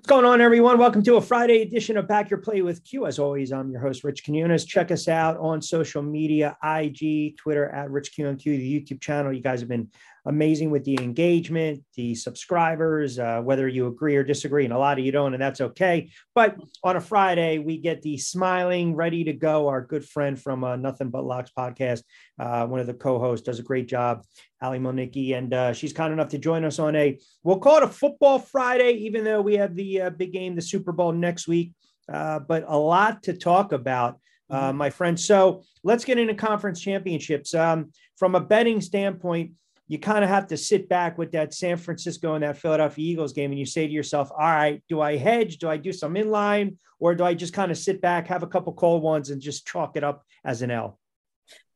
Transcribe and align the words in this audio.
What's 0.00 0.08
going 0.08 0.24
on, 0.24 0.40
everyone? 0.40 0.78
Welcome 0.78 1.02
to 1.02 1.16
a 1.16 1.20
Friday 1.20 1.60
edition 1.60 1.98
of 1.98 2.08
Back 2.08 2.30
Your 2.30 2.38
Play 2.38 2.62
with 2.62 2.82
Q. 2.84 3.04
As 3.04 3.18
always, 3.18 3.52
I'm 3.52 3.70
your 3.70 3.82
host, 3.82 4.02
Rich 4.02 4.24
Quinones. 4.24 4.64
Check 4.64 4.90
us 4.90 5.08
out 5.08 5.36
on 5.36 5.60
social 5.60 6.00
media 6.00 6.56
IG, 6.64 7.36
Twitter 7.36 7.68
at 7.68 7.90
Rich 7.90 8.14
Q 8.14 8.34
the 8.34 8.80
YouTube 8.80 9.02
channel. 9.02 9.30
You 9.30 9.42
guys 9.42 9.60
have 9.60 9.68
been 9.68 9.90
amazing 10.26 10.70
with 10.70 10.84
the 10.84 10.98
engagement, 11.00 11.82
the 11.94 12.14
subscribers, 12.14 13.18
uh, 13.18 13.40
whether 13.40 13.66
you 13.68 13.86
agree 13.86 14.16
or 14.16 14.22
disagree, 14.22 14.64
and 14.64 14.72
a 14.72 14.78
lot 14.78 14.98
of 14.98 15.04
you 15.04 15.12
don't, 15.12 15.34
and 15.34 15.42
that's 15.42 15.60
okay. 15.60 16.10
But 16.34 16.56
on 16.82 16.96
a 16.96 17.00
Friday, 17.00 17.58
we 17.58 17.78
get 17.78 18.02
the 18.02 18.18
smiling, 18.18 18.94
ready 18.94 19.24
to 19.24 19.32
go. 19.32 19.68
Our 19.68 19.82
good 19.82 20.04
friend 20.04 20.40
from 20.40 20.64
uh, 20.64 20.76
Nothing 20.76 21.10
But 21.10 21.24
Locks 21.24 21.50
podcast, 21.56 22.02
uh, 22.38 22.66
one 22.66 22.80
of 22.80 22.86
the 22.86 22.94
co-hosts, 22.94 23.46
does 23.46 23.58
a 23.58 23.64
great 23.64 23.88
job, 23.88 24.24
Ally 24.60 24.78
Miielnicki, 24.78 25.36
and 25.36 25.52
uh, 25.54 25.72
she's 25.72 25.92
kind 25.92 26.12
enough 26.12 26.28
to 26.28 26.38
join 26.38 26.64
us 26.64 26.78
on 26.78 26.94
a 26.96 27.18
we'll 27.42 27.58
call 27.58 27.78
it 27.78 27.82
a 27.82 27.88
football 27.88 28.38
Friday, 28.38 28.92
even 28.92 29.24
though 29.24 29.40
we 29.40 29.56
have 29.56 29.74
the 29.74 30.02
uh, 30.02 30.10
big 30.10 30.32
game, 30.32 30.54
the 30.54 30.62
Super 30.62 30.92
Bowl 30.92 31.12
next 31.12 31.48
week. 31.48 31.72
Uh, 32.12 32.40
but 32.40 32.64
a 32.66 32.76
lot 32.76 33.22
to 33.24 33.32
talk 33.32 33.72
about. 33.72 34.18
Uh, 34.50 34.70
mm-hmm. 34.70 34.78
my 34.78 34.90
friend. 34.90 35.20
So 35.20 35.62
let's 35.84 36.04
get 36.04 36.18
into 36.18 36.34
conference 36.34 36.80
championships. 36.80 37.54
Um, 37.54 37.92
from 38.16 38.34
a 38.34 38.40
betting 38.40 38.80
standpoint, 38.80 39.52
you 39.90 39.98
kind 39.98 40.22
of 40.22 40.30
have 40.30 40.46
to 40.46 40.56
sit 40.56 40.88
back 40.88 41.18
with 41.18 41.32
that 41.32 41.52
San 41.52 41.76
Francisco 41.76 42.34
and 42.34 42.44
that 42.44 42.56
Philadelphia 42.56 43.10
Eagles 43.10 43.32
game 43.32 43.50
and 43.50 43.58
you 43.58 43.66
say 43.66 43.88
to 43.88 43.92
yourself, 43.92 44.30
all 44.30 44.38
right, 44.38 44.80
do 44.88 45.00
I 45.00 45.16
hedge? 45.16 45.58
Do 45.58 45.68
I 45.68 45.78
do 45.78 45.92
some 45.92 46.14
inline? 46.14 46.76
Or 47.00 47.16
do 47.16 47.24
I 47.24 47.34
just 47.34 47.52
kind 47.52 47.72
of 47.72 47.76
sit 47.76 48.00
back, 48.00 48.28
have 48.28 48.44
a 48.44 48.46
couple 48.46 48.72
cold 48.72 49.02
ones 49.02 49.30
and 49.30 49.42
just 49.42 49.66
chalk 49.66 49.96
it 49.96 50.04
up 50.04 50.24
as 50.44 50.62
an 50.62 50.70
L? 50.70 51.00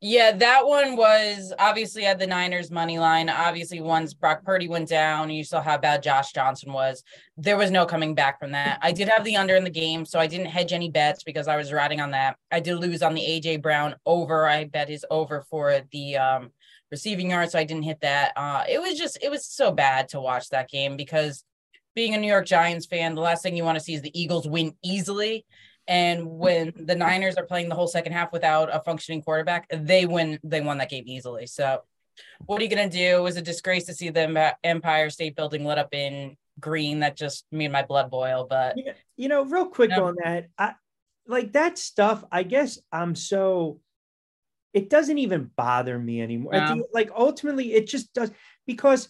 Yeah, 0.00 0.30
that 0.30 0.64
one 0.64 0.94
was 0.94 1.52
obviously 1.58 2.06
at 2.06 2.20
the 2.20 2.26
Niners 2.28 2.70
money 2.70 3.00
line. 3.00 3.28
Obviously, 3.28 3.80
once 3.80 4.14
Brock 4.14 4.44
Purdy 4.44 4.68
went 4.68 4.88
down, 4.88 5.28
you 5.30 5.42
saw 5.42 5.60
how 5.60 5.76
bad 5.76 6.00
Josh 6.00 6.30
Johnson 6.32 6.72
was. 6.72 7.02
There 7.36 7.56
was 7.56 7.72
no 7.72 7.84
coming 7.84 8.14
back 8.14 8.38
from 8.38 8.52
that. 8.52 8.78
I 8.80 8.92
did 8.92 9.08
have 9.08 9.24
the 9.24 9.36
under 9.36 9.56
in 9.56 9.64
the 9.64 9.70
game, 9.70 10.04
so 10.04 10.20
I 10.20 10.28
didn't 10.28 10.46
hedge 10.46 10.72
any 10.72 10.88
bets 10.88 11.24
because 11.24 11.48
I 11.48 11.56
was 11.56 11.72
riding 11.72 12.00
on 12.00 12.12
that. 12.12 12.36
I 12.52 12.60
did 12.60 12.76
lose 12.76 13.02
on 13.02 13.14
the 13.14 13.22
AJ 13.22 13.60
Brown 13.60 13.96
over. 14.06 14.46
I 14.46 14.66
bet 14.66 14.88
his 14.88 15.04
over 15.10 15.40
for 15.50 15.80
the 15.90 16.16
um, 16.18 16.50
receiving 16.90 17.30
yards, 17.30 17.52
so 17.52 17.58
I 17.58 17.64
didn't 17.64 17.84
hit 17.84 18.00
that. 18.00 18.32
Uh, 18.36 18.64
it 18.68 18.80
was 18.80 18.98
just 18.98 19.18
it 19.22 19.30
was 19.30 19.46
so 19.46 19.72
bad 19.72 20.08
to 20.10 20.20
watch 20.20 20.48
that 20.50 20.68
game 20.68 20.96
because 20.96 21.44
being 21.94 22.14
a 22.14 22.18
New 22.18 22.28
York 22.28 22.46
Giants 22.46 22.86
fan, 22.86 23.14
the 23.14 23.20
last 23.20 23.42
thing 23.42 23.56
you 23.56 23.64
want 23.64 23.78
to 23.78 23.84
see 23.84 23.94
is 23.94 24.02
the 24.02 24.18
Eagles 24.20 24.48
win 24.48 24.74
easily. 24.82 25.44
And 25.86 26.26
when 26.26 26.72
the 26.76 26.94
Niners 26.94 27.36
are 27.36 27.46
playing 27.46 27.68
the 27.68 27.74
whole 27.74 27.86
second 27.86 28.12
half 28.12 28.32
without 28.32 28.74
a 28.74 28.80
functioning 28.80 29.22
quarterback, 29.22 29.68
they 29.72 30.06
win. 30.06 30.38
They 30.42 30.60
won 30.60 30.78
that 30.78 30.90
game 30.90 31.04
easily. 31.06 31.46
So, 31.46 31.80
what 32.46 32.60
are 32.60 32.64
you 32.64 32.70
going 32.70 32.88
to 32.88 32.96
do? 32.96 33.16
It 33.18 33.22
was 33.22 33.36
a 33.36 33.42
disgrace 33.42 33.84
to 33.86 33.94
see 33.94 34.10
the 34.10 34.54
Empire 34.62 35.10
State 35.10 35.36
Building 35.36 35.64
lit 35.64 35.78
up 35.78 35.94
in 35.94 36.36
green. 36.60 37.00
That 37.00 37.16
just 37.16 37.44
made 37.50 37.72
my 37.72 37.82
blood 37.82 38.10
boil. 38.10 38.46
But 38.48 38.76
you 39.16 39.28
know, 39.28 39.44
real 39.44 39.66
quick 39.66 39.90
you 39.90 39.96
know, 39.96 40.06
on 40.06 40.16
that, 40.22 40.48
I 40.58 40.74
like 41.26 41.52
that 41.52 41.78
stuff. 41.78 42.24
I 42.30 42.42
guess 42.42 42.78
I'm 42.92 43.14
so 43.14 43.80
it 44.74 44.90
doesn't 44.90 45.18
even 45.18 45.50
bother 45.56 45.98
me 45.98 46.20
anymore. 46.20 46.52
No. 46.52 46.84
Like 46.92 47.10
ultimately, 47.16 47.72
it 47.72 47.86
just 47.86 48.12
does 48.12 48.30
because 48.66 49.08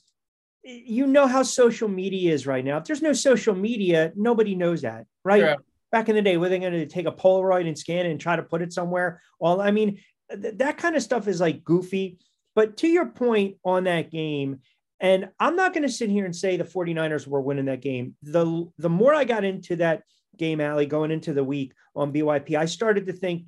you 0.62 1.06
know 1.06 1.26
how 1.26 1.42
social 1.42 1.88
media 1.88 2.32
is 2.32 2.46
right 2.46 2.64
now. 2.64 2.76
If 2.76 2.84
there's 2.84 3.02
no 3.02 3.14
social 3.14 3.54
media, 3.54 4.12
nobody 4.14 4.54
knows 4.54 4.82
that, 4.82 5.06
right? 5.24 5.56
Back 5.90 6.08
in 6.08 6.16
the 6.16 6.22
day, 6.22 6.36
were 6.36 6.48
they 6.48 6.58
going 6.58 6.72
to 6.72 6.86
take 6.86 7.06
a 7.06 7.12
Polaroid 7.12 7.66
and 7.66 7.78
scan 7.78 8.06
it 8.06 8.10
and 8.10 8.20
try 8.20 8.36
to 8.36 8.42
put 8.42 8.62
it 8.62 8.72
somewhere? 8.72 9.22
Well, 9.38 9.60
I 9.60 9.70
mean, 9.70 10.00
th- 10.30 10.58
that 10.58 10.76
kind 10.76 10.96
of 10.96 11.02
stuff 11.02 11.28
is 11.28 11.40
like 11.40 11.64
goofy. 11.64 12.18
But 12.54 12.76
to 12.78 12.88
your 12.88 13.06
point 13.06 13.56
on 13.64 13.84
that 13.84 14.10
game, 14.10 14.60
and 15.00 15.30
I'm 15.38 15.56
not 15.56 15.72
going 15.72 15.82
to 15.86 15.92
sit 15.92 16.10
here 16.10 16.24
and 16.24 16.34
say 16.34 16.56
the 16.56 16.64
49ers 16.64 17.26
were 17.26 17.40
winning 17.40 17.66
that 17.66 17.80
game. 17.82 18.16
The 18.22 18.70
the 18.78 18.90
more 18.90 19.14
I 19.14 19.24
got 19.24 19.44
into 19.44 19.76
that 19.76 20.02
game, 20.36 20.60
Ally 20.60 20.84
going 20.84 21.10
into 21.10 21.32
the 21.32 21.44
week 21.44 21.72
on 21.94 22.12
BYP, 22.12 22.56
I 22.56 22.64
started 22.66 23.06
to 23.06 23.12
think 23.12 23.44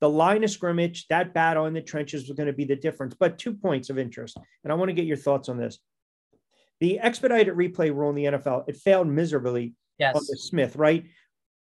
the 0.00 0.08
line 0.08 0.44
of 0.44 0.50
scrimmage, 0.50 1.06
that 1.08 1.34
battle 1.34 1.66
in 1.66 1.74
the 1.74 1.80
trenches 1.80 2.28
was 2.28 2.36
going 2.36 2.46
to 2.46 2.52
be 2.52 2.64
the 2.64 2.76
difference. 2.76 3.14
But 3.18 3.38
two 3.38 3.54
points 3.54 3.90
of 3.90 3.98
interest, 3.98 4.36
and 4.64 4.72
I 4.72 4.76
want 4.76 4.88
to 4.90 4.94
get 4.94 5.06
your 5.06 5.16
thoughts 5.16 5.48
on 5.48 5.58
this. 5.58 5.78
The 6.80 7.00
expedited 7.00 7.54
replay 7.54 7.94
rule 7.94 8.10
in 8.10 8.14
the 8.14 8.24
NFL, 8.24 8.68
it 8.68 8.76
failed 8.76 9.08
miserably 9.08 9.74
yes. 9.98 10.14
on 10.14 10.22
the 10.28 10.36
Smith, 10.36 10.76
right? 10.76 11.04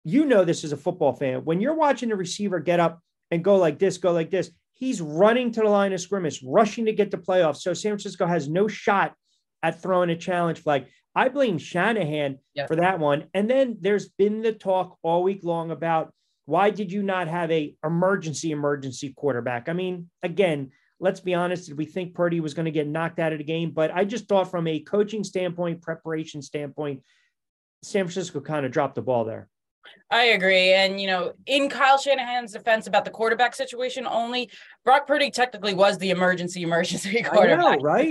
You 0.04 0.26
know 0.26 0.46
this 0.46 0.64
as 0.64 0.72
a 0.72 0.78
football 0.78 1.14
fan. 1.14 1.44
When 1.44 1.60
you're 1.60 1.76
watching 1.76 2.10
the 2.10 2.16
receiver 2.16 2.60
get 2.60 2.80
up 2.80 3.02
and 3.32 3.44
go 3.44 3.58
like 3.58 3.80
this, 3.80 3.98
go 3.98 4.12
like 4.12 4.30
this, 4.30 4.52
he's 4.74 5.02
running 5.02 5.52
to 5.52 5.62
the 5.62 5.70
line 5.70 5.92
of 5.92 6.00
scrimmage, 6.00 6.44
rushing 6.46 6.86
to 6.86 6.94
get 6.94 7.10
the 7.12 7.18
playoffs. 7.18 7.58
So 7.58 7.74
San 7.74 7.92
Francisco 7.92 8.28
has 8.28 8.48
no 8.48 8.68
shot 8.68 9.16
at 9.64 9.82
throwing 9.82 10.12
a 10.12 10.16
challenge 10.16 10.60
flag. 10.60 10.86
I 11.16 11.30
blame 11.30 11.58
Shanahan 11.58 12.38
yep. 12.54 12.68
for 12.68 12.76
that 12.76 13.00
one. 13.00 13.26
And 13.34 13.50
then 13.50 13.78
there's 13.82 14.10
been 14.10 14.44
the 14.44 14.54
talk 14.54 14.98
all 15.02 15.24
week 15.24 15.40
long 15.44 15.72
about 15.72 16.14
why 16.48 16.70
did 16.70 16.94
you 16.94 17.04
not 17.04 17.28
have 17.28 17.52
a 17.52 17.76
emergency 17.84 18.52
emergency 18.52 19.14
quarterback? 19.14 19.68
I 19.68 19.74
mean, 19.74 20.10
again, 20.24 20.72
let's 20.98 21.20
be 21.20 21.34
honest, 21.34 21.68
did 21.68 21.78
we 21.78 21.86
think 21.86 22.16
Purdy 22.16 22.40
was 22.40 22.54
going 22.54 22.66
to 22.66 22.72
get 22.72 22.88
knocked 22.88 23.20
out 23.20 23.34
of 23.34 23.38
the 23.38 23.44
game? 23.44 23.72
But 23.72 23.92
I 23.94 24.06
just 24.06 24.30
thought 24.30 24.50
from 24.50 24.66
a 24.66 24.80
coaching 24.80 25.26
standpoint, 25.26 25.82
preparation 25.82 26.42
standpoint, 26.42 27.04
San 27.84 28.06
Francisco 28.06 28.40
kind 28.40 28.66
of 28.66 28.72
dropped 28.72 28.96
the 28.96 29.02
ball 29.02 29.26
there. 29.26 29.50
I 30.10 30.24
agree. 30.28 30.72
And, 30.74 31.02
you 31.02 31.08
know, 31.08 31.34
in 31.48 31.68
Kyle 31.68 31.98
Shanahan's 31.98 32.54
defense 32.54 32.88
about 32.88 33.04
the 33.04 33.12
quarterback 33.12 33.54
situation 33.54 34.08
only, 34.08 34.50
Brock 34.86 35.06
Purdy 35.06 35.30
technically 35.30 35.74
was 35.74 35.98
the 35.98 36.12
emergency, 36.12 36.62
emergency 36.64 37.24
quarterback. 37.24 37.80
Know, 37.80 37.84
right? 37.84 38.10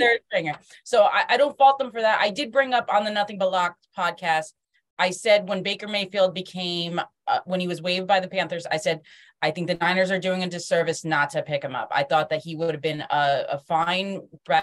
So 0.85 1.05
I, 1.05 1.25
I, 1.31 1.37
don't 1.39 1.57
fault 1.57 1.79
them 1.79 1.91
for 1.91 2.03
that. 2.03 2.21
I 2.21 2.29
did 2.29 2.53
bring 2.53 2.75
up 2.75 2.93
on 2.93 3.05
the 3.05 3.11
Nothing 3.11 3.39
But 3.39 3.51
Locks 3.51 3.79
podcast 3.97 4.53
I 4.99 5.11
said 5.11 5.49
when 5.49 5.63
Baker 5.63 5.89
Mayfield 5.89 6.35
became 6.35 7.01
uh, 7.29 7.41
when 7.45 7.61
he 7.61 7.69
was 7.69 7.83
waived 7.83 8.07
by 8.07 8.21
the 8.21 8.29
Panthers, 8.29 8.67
I 8.71 8.77
said 8.77 9.01
I 9.43 9.51
think 9.51 9.67
the 9.67 9.75
Niners 9.75 10.11
are 10.11 10.19
doing 10.19 10.43
a 10.43 10.49
disservice 10.49 11.05
not 11.05 11.31
to 11.31 11.43
pick 11.43 11.63
him 11.63 11.75
up. 11.75 11.93
I 11.95 12.05
thought 12.05 12.31
that 12.31 12.43
he 12.43 12.57
would 12.57 12.75
have 12.75 12.83
been 12.83 13.03
a, 13.03 13.45
a 13.51 13.59
fine 13.59 14.23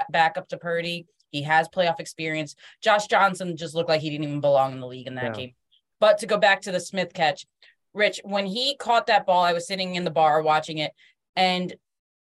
backup 0.10 0.48
to 0.50 0.58
Purdy. 0.58 1.06
He 1.30 1.44
has 1.44 1.68
playoff 1.68 2.00
experience. 2.00 2.56
Josh 2.82 3.08
Johnson 3.08 3.58
just 3.58 3.76
looked 3.76 3.90
like 3.90 4.02
he 4.02 4.10
didn't 4.10 4.26
even 4.26 4.42
belong 4.42 4.74
in 4.74 4.80
the 4.80 4.88
league 4.88 5.08
in 5.08 5.16
that 5.16 5.26
yeah. 5.26 5.32
game. 5.32 5.52
But 6.00 6.18
to 6.20 6.28
go 6.28 6.38
back 6.38 6.62
to 6.62 6.72
the 6.72 6.80
Smith 6.80 7.14
catch, 7.14 7.46
Rich, 7.94 8.22
when 8.24 8.46
he 8.46 8.76
caught 8.78 9.08
that 9.08 9.26
ball, 9.26 9.44
I 9.44 9.54
was 9.54 9.68
sitting 9.68 9.96
in 9.96 10.04
the 10.04 10.12
bar 10.12 10.42
watching 10.42 10.80
it, 10.80 10.92
and 11.36 11.74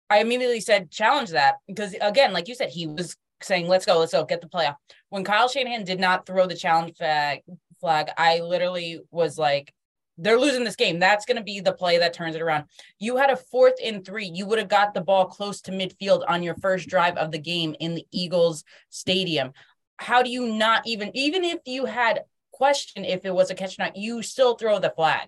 I 0.10 0.20
immediately 0.20 0.60
said, 0.60 0.92
challenge 0.92 1.30
that 1.30 1.56
because 1.68 1.96
again, 2.02 2.34
like 2.34 2.50
you 2.50 2.56
said, 2.56 2.70
he 2.70 2.88
was 2.88 3.16
saying, 3.42 3.68
let's 3.68 3.86
go, 3.86 3.98
let's 4.00 4.12
go, 4.12 4.26
get 4.26 4.42
the 4.42 4.48
playoff. 4.48 4.76
When 5.10 5.24
Kyle 5.24 5.48
Shanahan 5.48 5.86
did 5.86 6.00
not 6.00 6.26
throw 6.26 6.48
the 6.48 6.56
challenge 6.56 6.98
flag, 6.98 7.42
flag, 7.82 8.08
I 8.18 8.40
literally 8.40 9.02
was 9.12 9.38
like, 9.38 9.74
they're 10.18 10.40
losing 10.40 10.64
this 10.64 10.76
game. 10.76 11.00
That's 11.00 11.26
going 11.26 11.38
to 11.38 11.44
be 11.44 11.60
the 11.60 11.74
play 11.74 11.98
that 11.98 12.14
turns 12.14 12.36
it 12.36 12.42
around. 12.42 12.66
You 13.00 13.18
had 13.18 13.32
a 13.32 13.36
fourth 13.36 13.74
and 13.84 14.06
three. 14.06 14.32
You 14.32 14.46
would 14.46 14.60
have 14.60 14.70
got 14.70 14.94
the 14.94 15.02
ball 15.02 15.26
close 15.26 15.62
to 15.62 15.72
midfield 15.72 16.24
on 16.28 16.44
your 16.44 16.56
first 16.56 16.88
drive 16.88 17.18
of 17.18 17.32
the 17.32 17.40
game 17.40 17.76
in 17.80 17.96
the 17.96 18.06
Eagles 18.12 18.64
stadium. 18.90 19.52
How 19.98 20.22
do 20.22 20.30
you 20.30 20.48
not 20.48 20.86
even, 20.86 21.12
even 21.16 21.44
if 21.44 21.60
you 21.66 21.86
had 21.86 22.22
question 22.52 23.04
if 23.04 23.26
it 23.26 23.34
was 23.34 23.50
a 23.50 23.56
catch 23.56 23.80
or 23.80 23.86
not, 23.86 23.96
you 23.98 24.22
still 24.22 24.56
throw 24.56 24.78
the 24.78 24.92
flag. 24.92 25.28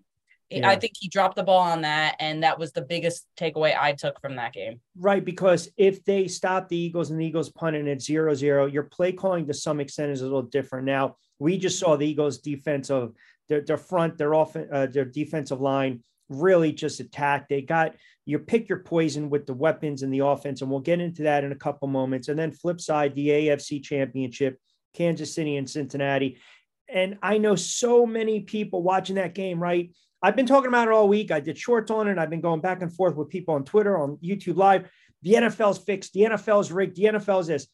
Yeah. 0.50 0.70
I 0.70 0.76
think 0.76 0.94
he 1.00 1.08
dropped 1.08 1.36
the 1.36 1.44
ball 1.44 1.62
on 1.62 1.82
that, 1.82 2.16
and 2.20 2.44
that 2.44 2.60
was 2.60 2.74
the 2.74 2.84
biggest 2.84 3.26
takeaway 3.36 3.76
I 3.76 3.94
took 3.94 4.22
from 4.22 4.36
that 4.36 4.54
game. 4.54 4.82
Right, 4.96 5.26
because 5.26 5.70
if 5.78 6.04
they 6.04 6.28
stop 6.28 6.70
the 6.70 6.78
Eagles 6.78 7.10
and 7.10 7.20
the 7.20 7.26
Eagles 7.26 7.50
punting 7.50 7.88
at 7.88 8.04
zero 8.04 8.36
zero, 8.36 8.68
your 8.68 8.84
play 8.84 9.14
calling 9.14 9.48
to 9.48 9.54
some 9.54 9.80
extent 9.80 10.12
is 10.12 10.22
a 10.22 10.26
little 10.26 10.44
different. 10.44 10.86
Now, 10.86 11.16
we 11.44 11.58
just 11.58 11.78
saw 11.78 11.98
the 11.98 12.08
Eagles' 12.08 12.38
defensive, 12.38 13.12
their, 13.50 13.62
their 13.62 13.78
front, 13.78 14.18
their 14.18 14.34
off, 14.34 14.56
uh, 14.56 14.86
their 14.88 15.06
defensive 15.06 15.60
line 15.60 16.02
really 16.30 16.72
just 16.72 17.02
attack. 17.02 17.50
They 17.50 17.62
got 17.62 17.96
you 18.26 18.40
pick 18.40 18.70
your 18.70 18.80
poison 18.80 19.30
with 19.30 19.46
the 19.46 19.54
weapons 19.54 20.04
and 20.04 20.14
the 20.14 20.20
offense, 20.20 20.62
and 20.62 20.72
we'll 20.72 20.80
get 20.80 21.02
into 21.02 21.24
that 21.24 21.44
in 21.44 21.52
a 21.52 21.56
couple 21.56 21.90
moments. 21.90 22.30
And 22.30 22.40
then 22.40 22.54
flip 22.54 22.80
side, 22.80 23.14
the 23.14 23.28
AFC 23.28 23.84
Championship, 23.84 24.58
Kansas 24.94 25.36
City 25.36 25.58
and 25.58 25.70
Cincinnati. 25.70 26.40
And 26.88 27.18
I 27.22 27.38
know 27.38 27.56
so 27.56 28.06
many 28.06 28.40
people 28.40 28.82
watching 28.82 29.18
that 29.18 29.36
game, 29.36 29.62
right? 29.62 29.92
I've 30.22 30.38
been 30.38 30.46
talking 30.46 30.70
about 30.70 30.88
it 30.88 30.94
all 30.94 31.10
week. 31.10 31.32
I 31.32 31.42
did 31.42 31.58
shorts 31.58 31.92
on 31.92 32.08
it. 32.08 32.18
I've 32.18 32.30
been 32.30 32.40
going 32.40 32.62
back 32.62 32.82
and 32.82 32.94
forth 32.94 33.16
with 33.16 33.28
people 33.28 33.56
on 33.56 33.66
Twitter, 33.66 33.98
on 33.98 34.18
YouTube 34.24 34.56
Live. 34.56 34.90
The 35.22 35.34
NFL's 35.34 35.80
fixed. 35.80 36.14
The 36.14 36.22
NFL's 36.22 36.72
rigged. 36.72 36.96
The 36.96 37.04
NFL's 37.04 37.48
this. 37.48 37.68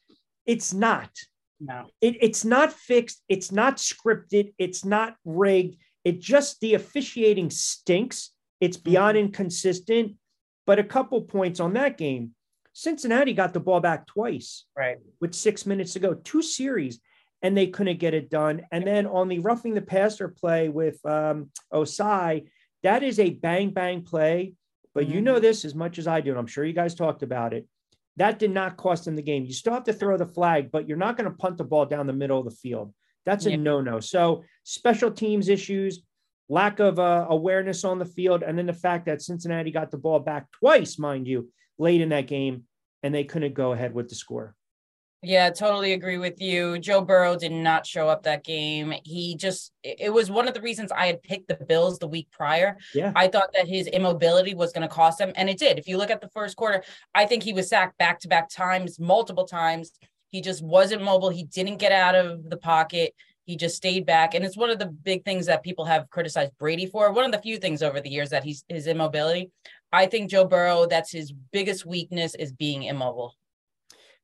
It's 0.47 0.73
not. 0.73 1.11
No. 1.59 1.87
It, 2.01 2.17
it's 2.21 2.45
not 2.45 2.73
fixed. 2.73 3.21
It's 3.27 3.51
not 3.51 3.77
scripted. 3.77 4.53
It's 4.57 4.85
not 4.85 5.15
rigged. 5.25 5.77
It 6.03 6.19
just 6.19 6.59
the 6.61 6.75
officiating 6.75 7.49
stinks. 7.49 8.31
It's 8.61 8.77
beyond 8.77 9.17
mm-hmm. 9.17 9.25
inconsistent. 9.25 10.15
But 10.65 10.79
a 10.79 10.83
couple 10.83 11.21
points 11.21 11.59
on 11.59 11.73
that 11.73 11.97
game. 11.97 12.35
Cincinnati 12.73 13.33
got 13.33 13.53
the 13.53 13.59
ball 13.59 13.79
back 13.79 14.07
twice. 14.07 14.65
Right. 14.77 14.97
With 15.19 15.33
six 15.33 15.65
minutes 15.65 15.93
to 15.93 15.99
go. 15.99 16.13
Two 16.13 16.41
series, 16.41 16.99
and 17.41 17.57
they 17.57 17.67
couldn't 17.67 17.99
get 17.99 18.13
it 18.13 18.29
done. 18.29 18.61
And 18.71 18.85
then 18.85 19.05
on 19.05 19.27
the 19.27 19.39
roughing 19.39 19.73
the 19.73 19.81
passer 19.81 20.29
play 20.29 20.69
with 20.69 21.03
um, 21.05 21.49
Ossai, 21.73 22.47
that 22.83 23.03
is 23.03 23.19
a 23.19 23.31
bang 23.31 23.71
bang 23.71 24.03
play. 24.03 24.53
But 24.93 25.05
mm-hmm. 25.05 25.13
you 25.13 25.21
know 25.21 25.39
this 25.39 25.65
as 25.65 25.75
much 25.75 25.97
as 25.97 26.07
I 26.07 26.21
do, 26.21 26.29
and 26.31 26.39
I'm 26.39 26.47
sure 26.47 26.63
you 26.63 26.73
guys 26.73 26.95
talked 26.95 27.23
about 27.23 27.53
it. 27.53 27.67
That 28.19 28.37
did 28.37 28.51
not 28.51 28.77
cost 28.77 29.05
them 29.05 29.15
the 29.15 29.21
game. 29.21 29.45
You 29.45 29.53
still 29.53 29.73
have 29.73 29.85
to 29.85 29.93
throw 29.93 30.17
the 30.17 30.25
flag, 30.25 30.71
but 30.71 30.87
you're 30.87 30.97
not 30.97 31.17
going 31.17 31.29
to 31.29 31.35
punt 31.35 31.57
the 31.57 31.63
ball 31.63 31.85
down 31.85 32.05
the 32.05 32.13
middle 32.13 32.37
of 32.37 32.45
the 32.45 32.51
field. 32.51 32.93
That's 33.25 33.45
a 33.45 33.51
yeah. 33.51 33.57
no 33.57 33.81
no. 33.81 33.99
So 33.99 34.43
special 34.63 35.09
teams 35.09 35.47
issues, 35.47 36.03
lack 36.49 36.79
of 36.79 36.99
uh, 36.99 37.27
awareness 37.29 37.83
on 37.85 37.97
the 37.97 38.05
field, 38.05 38.43
and 38.43 38.57
then 38.57 38.65
the 38.65 38.73
fact 38.73 39.05
that 39.05 39.21
Cincinnati 39.21 39.71
got 39.71 39.89
the 39.89 39.97
ball 39.97 40.19
back 40.19 40.51
twice, 40.51 40.99
mind 40.99 41.27
you, 41.27 41.49
late 41.77 42.01
in 42.01 42.09
that 42.09 42.27
game, 42.27 42.65
and 43.03 43.15
they 43.15 43.23
couldn't 43.23 43.53
go 43.53 43.71
ahead 43.71 43.93
with 43.93 44.09
the 44.09 44.15
score. 44.15 44.55
Yeah, 45.21 45.49
totally 45.49 45.91
agree 45.91 46.17
with 46.17 46.39
you. 46.39 46.79
Joe 46.79 47.01
Burrow 47.01 47.35
did 47.35 47.51
not 47.51 47.85
show 47.85 48.07
up 48.07 48.23
that 48.23 48.45
game. 48.45 48.93
He 49.03 49.35
just, 49.35 49.73
it 49.83 50.13
was 50.13 50.31
one 50.31 50.47
of 50.47 50.53
the 50.53 50.61
reasons 50.61 50.93
I 50.93 51.07
had 51.07 51.21
picked 51.21 51.49
the 51.49 51.55
Bills 51.55 51.99
the 51.99 52.07
week 52.07 52.29
prior. 52.31 52.77
Yeah. 52.95 53.11
I 53.15 53.27
thought 53.27 53.51
that 53.53 53.67
his 53.67 53.87
immobility 53.87 54.53
was 54.53 54.71
going 54.71 54.87
to 54.87 54.93
cost 54.93 55.19
him, 55.19 55.33
and 55.35 55.49
it 55.49 55.59
did. 55.59 55.77
If 55.77 55.89
you 55.89 55.97
look 55.97 56.09
at 56.09 56.21
the 56.21 56.29
first 56.29 56.55
quarter, 56.55 56.83
I 57.13 57.25
think 57.25 57.43
he 57.43 57.51
was 57.51 57.67
sacked 57.67 57.97
back 57.97 58.19
to 58.21 58.29
back 58.29 58.49
times, 58.49 58.97
multiple 58.97 59.45
times. 59.45 59.91
He 60.29 60.39
just 60.39 60.63
wasn't 60.63 61.03
mobile. 61.03 61.29
He 61.29 61.43
didn't 61.43 61.77
get 61.79 61.91
out 61.91 62.15
of 62.15 62.49
the 62.49 62.57
pocket. 62.57 63.13
He 63.43 63.57
just 63.57 63.75
stayed 63.75 64.05
back. 64.05 64.35
And 64.35 64.45
it's 64.45 64.55
one 64.55 64.69
of 64.69 64.79
the 64.79 64.85
big 64.85 65.25
things 65.25 65.47
that 65.47 65.63
people 65.63 65.83
have 65.83 66.09
criticized 66.09 66.53
Brady 66.59 66.85
for. 66.85 67.11
One 67.11 67.25
of 67.25 67.31
the 67.33 67.41
few 67.41 67.57
things 67.57 67.83
over 67.83 67.99
the 67.99 68.09
years 68.09 68.29
that 68.29 68.45
he's 68.45 68.63
his 68.69 68.87
immobility. 68.87 69.49
I 69.91 70.05
think 70.05 70.29
Joe 70.29 70.45
Burrow, 70.45 70.85
that's 70.85 71.11
his 71.11 71.33
biggest 71.51 71.85
weakness 71.85 72.35
is 72.35 72.53
being 72.53 72.83
immobile. 72.83 73.35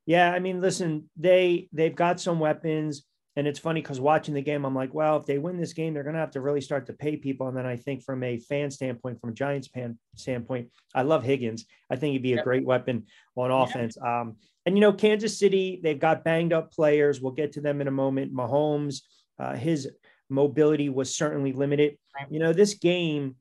Yeah, 0.05 0.31
I 0.31 0.39
mean, 0.39 0.61
listen, 0.61 1.09
they 1.17 1.67
they've 1.73 1.95
got 1.95 2.19
some 2.19 2.39
weapons, 2.39 3.03
and 3.35 3.47
it's 3.47 3.59
funny 3.59 3.81
because 3.81 3.99
watching 3.99 4.33
the 4.33 4.41
game, 4.41 4.65
I'm 4.65 4.75
like, 4.75 4.93
well, 4.93 5.17
if 5.17 5.25
they 5.25 5.39
win 5.39 5.57
this 5.57 5.73
game, 5.73 5.93
they're 5.93 6.03
going 6.03 6.13
to 6.13 6.19
have 6.19 6.31
to 6.31 6.41
really 6.41 6.61
start 6.61 6.85
to 6.87 6.93
pay 6.93 7.17
people. 7.17 7.47
And 7.47 7.57
then 7.57 7.65
I 7.65 7.75
think 7.75 8.03
from 8.03 8.23
a 8.23 8.37
fan 8.37 8.69
standpoint, 8.71 9.19
from 9.19 9.31
a 9.31 9.33
Giants 9.33 9.67
fan 9.67 9.97
standpoint, 10.15 10.69
I 10.93 11.01
love 11.01 11.23
Higgins. 11.23 11.65
I 11.89 11.95
think 11.95 12.13
he'd 12.13 12.23
be 12.23 12.33
a 12.33 12.37
yep. 12.37 12.45
great 12.45 12.65
weapon 12.65 13.07
on 13.35 13.51
offense. 13.51 13.97
Yeah. 14.01 14.21
Um, 14.21 14.37
and 14.65 14.75
you 14.75 14.81
know, 14.81 14.93
Kansas 14.93 15.37
City, 15.37 15.79
they've 15.83 15.99
got 15.99 16.23
banged 16.23 16.53
up 16.53 16.71
players. 16.71 17.19
We'll 17.19 17.33
get 17.33 17.53
to 17.53 17.61
them 17.61 17.81
in 17.81 17.87
a 17.87 17.91
moment. 17.91 18.33
Mahomes, 18.33 19.01
uh, 19.37 19.55
his 19.55 19.89
mobility 20.29 20.89
was 20.89 21.15
certainly 21.15 21.51
limited. 21.53 21.97
You 22.29 22.39
know, 22.39 22.53
this 22.53 22.75
game, 22.75 23.35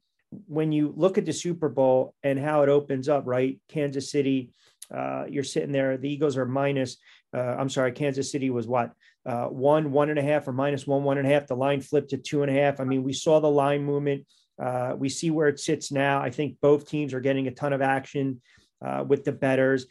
when 0.47 0.73
you 0.73 0.93
look 0.97 1.17
at 1.19 1.25
the 1.25 1.33
Super 1.33 1.69
Bowl 1.69 2.15
and 2.23 2.39
how 2.39 2.63
it 2.63 2.69
opens 2.69 3.09
up, 3.09 3.23
right? 3.27 3.61
Kansas 3.69 4.11
City 4.11 4.51
uh, 4.93 5.25
you're 5.29 5.45
sitting 5.45 5.73
there. 5.73 5.97
The 5.97 6.11
Eagles 6.11 6.37
are 6.37 6.47
minus. 6.47 6.97
Uh, 7.33 7.57
I'm 7.59 7.69
sorry, 7.69 7.93
Kansas 7.93 8.31
City 8.31 8.51
was 8.51 8.67
what 8.67 8.93
uh, 9.27 9.47
one, 9.47 9.93
one 9.93 10.11
and 10.11 10.19
a 10.19 10.23
half, 10.23 10.47
or 10.47 10.53
minus 10.53 10.87
one, 10.87 11.03
one 11.03 11.19
and 11.19 11.27
a 11.27 11.31
half. 11.31 11.47
The 11.47 11.57
line 11.57 11.81
flipped 11.81 12.11
to 12.11 12.19
two 12.19 12.43
and 12.43 12.51
a 12.51 12.61
half. 12.61 12.81
I 12.81 12.85
mean, 12.85 13.03
we 13.03 13.13
saw 13.13 13.41
the 13.41 13.51
line 13.51 13.85
movement. 13.85 14.27
Uh, 14.63 14.95
we 14.97 15.09
see 15.09 15.31
where 15.31 15.49
it 15.49 15.59
sits 15.59 15.91
now. 15.91 16.21
I 16.21 16.31
think 16.31 16.59
both 16.61 16.89
teams 16.89 17.15
are 17.15 17.21
getting 17.21 17.49
a 17.49 17.51
ton 17.51 17.73
of 17.73 17.83
action 17.83 18.41
uh, 18.85 19.05
with 19.07 19.25
the 19.25 19.33
betters. 19.33 19.87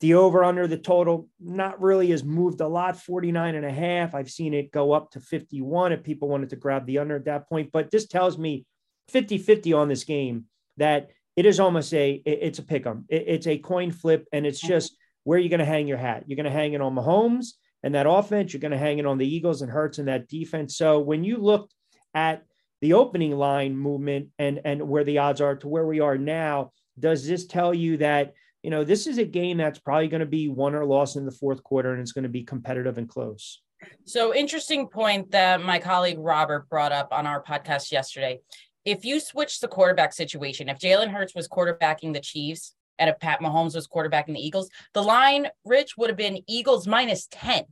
The 0.00 0.14
over 0.14 0.44
under 0.44 0.66
the 0.66 0.76
total 0.76 1.28
not 1.40 1.80
really 1.80 2.10
has 2.10 2.24
moved 2.24 2.60
a 2.60 2.68
lot 2.68 3.00
49 3.00 3.54
and 3.54 3.64
a 3.64 3.72
half. 3.72 4.14
I've 4.14 4.30
seen 4.30 4.52
it 4.52 4.72
go 4.72 4.92
up 4.92 5.12
to 5.12 5.20
51 5.20 5.92
if 5.92 6.02
people 6.02 6.28
wanted 6.28 6.50
to 6.50 6.56
grab 6.56 6.84
the 6.84 6.98
under 6.98 7.16
at 7.16 7.24
that 7.24 7.48
point. 7.48 7.70
But 7.72 7.90
this 7.90 8.06
tells 8.06 8.36
me 8.36 8.66
50 9.08 9.38
50 9.38 9.72
on 9.72 9.88
this 9.88 10.04
game 10.04 10.44
that 10.76 11.10
it 11.36 11.46
is 11.46 11.60
almost 11.60 11.92
a 11.94 12.22
it's 12.24 12.58
a 12.58 12.62
pick 12.62 12.86
'em. 12.86 13.04
it's 13.08 13.46
a 13.46 13.58
coin 13.58 13.90
flip, 13.90 14.26
and 14.32 14.46
it's 14.46 14.60
just 14.60 14.96
where 15.24 15.38
you're 15.38 15.48
going 15.48 15.58
to 15.58 15.64
hang 15.64 15.88
your 15.88 15.98
hat. 15.98 16.24
You're 16.26 16.36
going 16.36 16.44
to 16.44 16.50
hang 16.50 16.74
it 16.74 16.80
on 16.80 16.94
Mahomes 16.94 17.54
and 17.82 17.94
that 17.94 18.08
offense. 18.08 18.52
You're 18.52 18.60
going 18.60 18.72
to 18.72 18.78
hang 18.78 18.98
it 18.98 19.06
on 19.06 19.18
the 19.18 19.26
Eagles 19.26 19.62
and 19.62 19.70
Hurts 19.70 19.98
and 19.98 20.08
that 20.08 20.28
defense. 20.28 20.76
So 20.76 21.00
when 21.00 21.24
you 21.24 21.38
look 21.38 21.70
at 22.14 22.44
the 22.80 22.92
opening 22.92 23.32
line 23.32 23.76
movement 23.76 24.28
and 24.38 24.60
and 24.64 24.88
where 24.88 25.04
the 25.04 25.18
odds 25.18 25.40
are 25.40 25.56
to 25.56 25.68
where 25.68 25.86
we 25.86 26.00
are 26.00 26.18
now, 26.18 26.72
does 26.98 27.26
this 27.26 27.46
tell 27.46 27.74
you 27.74 27.96
that 27.96 28.34
you 28.62 28.70
know 28.70 28.84
this 28.84 29.06
is 29.06 29.18
a 29.18 29.24
game 29.24 29.56
that's 29.56 29.78
probably 29.80 30.08
going 30.08 30.20
to 30.20 30.26
be 30.26 30.48
won 30.48 30.74
or 30.74 30.84
lost 30.84 31.16
in 31.16 31.24
the 31.24 31.32
fourth 31.32 31.62
quarter, 31.64 31.92
and 31.92 32.00
it's 32.00 32.12
going 32.12 32.24
to 32.24 32.28
be 32.28 32.44
competitive 32.44 32.98
and 32.98 33.08
close? 33.08 33.60
So 34.04 34.34
interesting 34.34 34.88
point 34.88 35.32
that 35.32 35.62
my 35.62 35.78
colleague 35.78 36.18
Robert 36.18 36.68
brought 36.68 36.92
up 36.92 37.08
on 37.10 37.26
our 37.26 37.42
podcast 37.42 37.90
yesterday 37.90 38.40
if 38.84 39.04
you 39.04 39.20
switch 39.20 39.60
the 39.60 39.68
quarterback 39.68 40.12
situation, 40.12 40.68
if 40.68 40.78
Jalen 40.78 41.10
Hurts 41.10 41.34
was 41.34 41.48
quarterbacking 41.48 42.12
the 42.12 42.20
Chiefs 42.20 42.74
and 42.98 43.10
if 43.10 43.18
Pat 43.18 43.40
Mahomes 43.40 43.74
was 43.74 43.88
quarterbacking 43.88 44.34
the 44.34 44.46
Eagles, 44.46 44.68
the 44.92 45.02
line, 45.02 45.48
Rich, 45.64 45.96
would 45.96 46.10
have 46.10 46.16
been 46.16 46.40
Eagles 46.46 46.86
minus 46.86 47.26
10. 47.30 47.64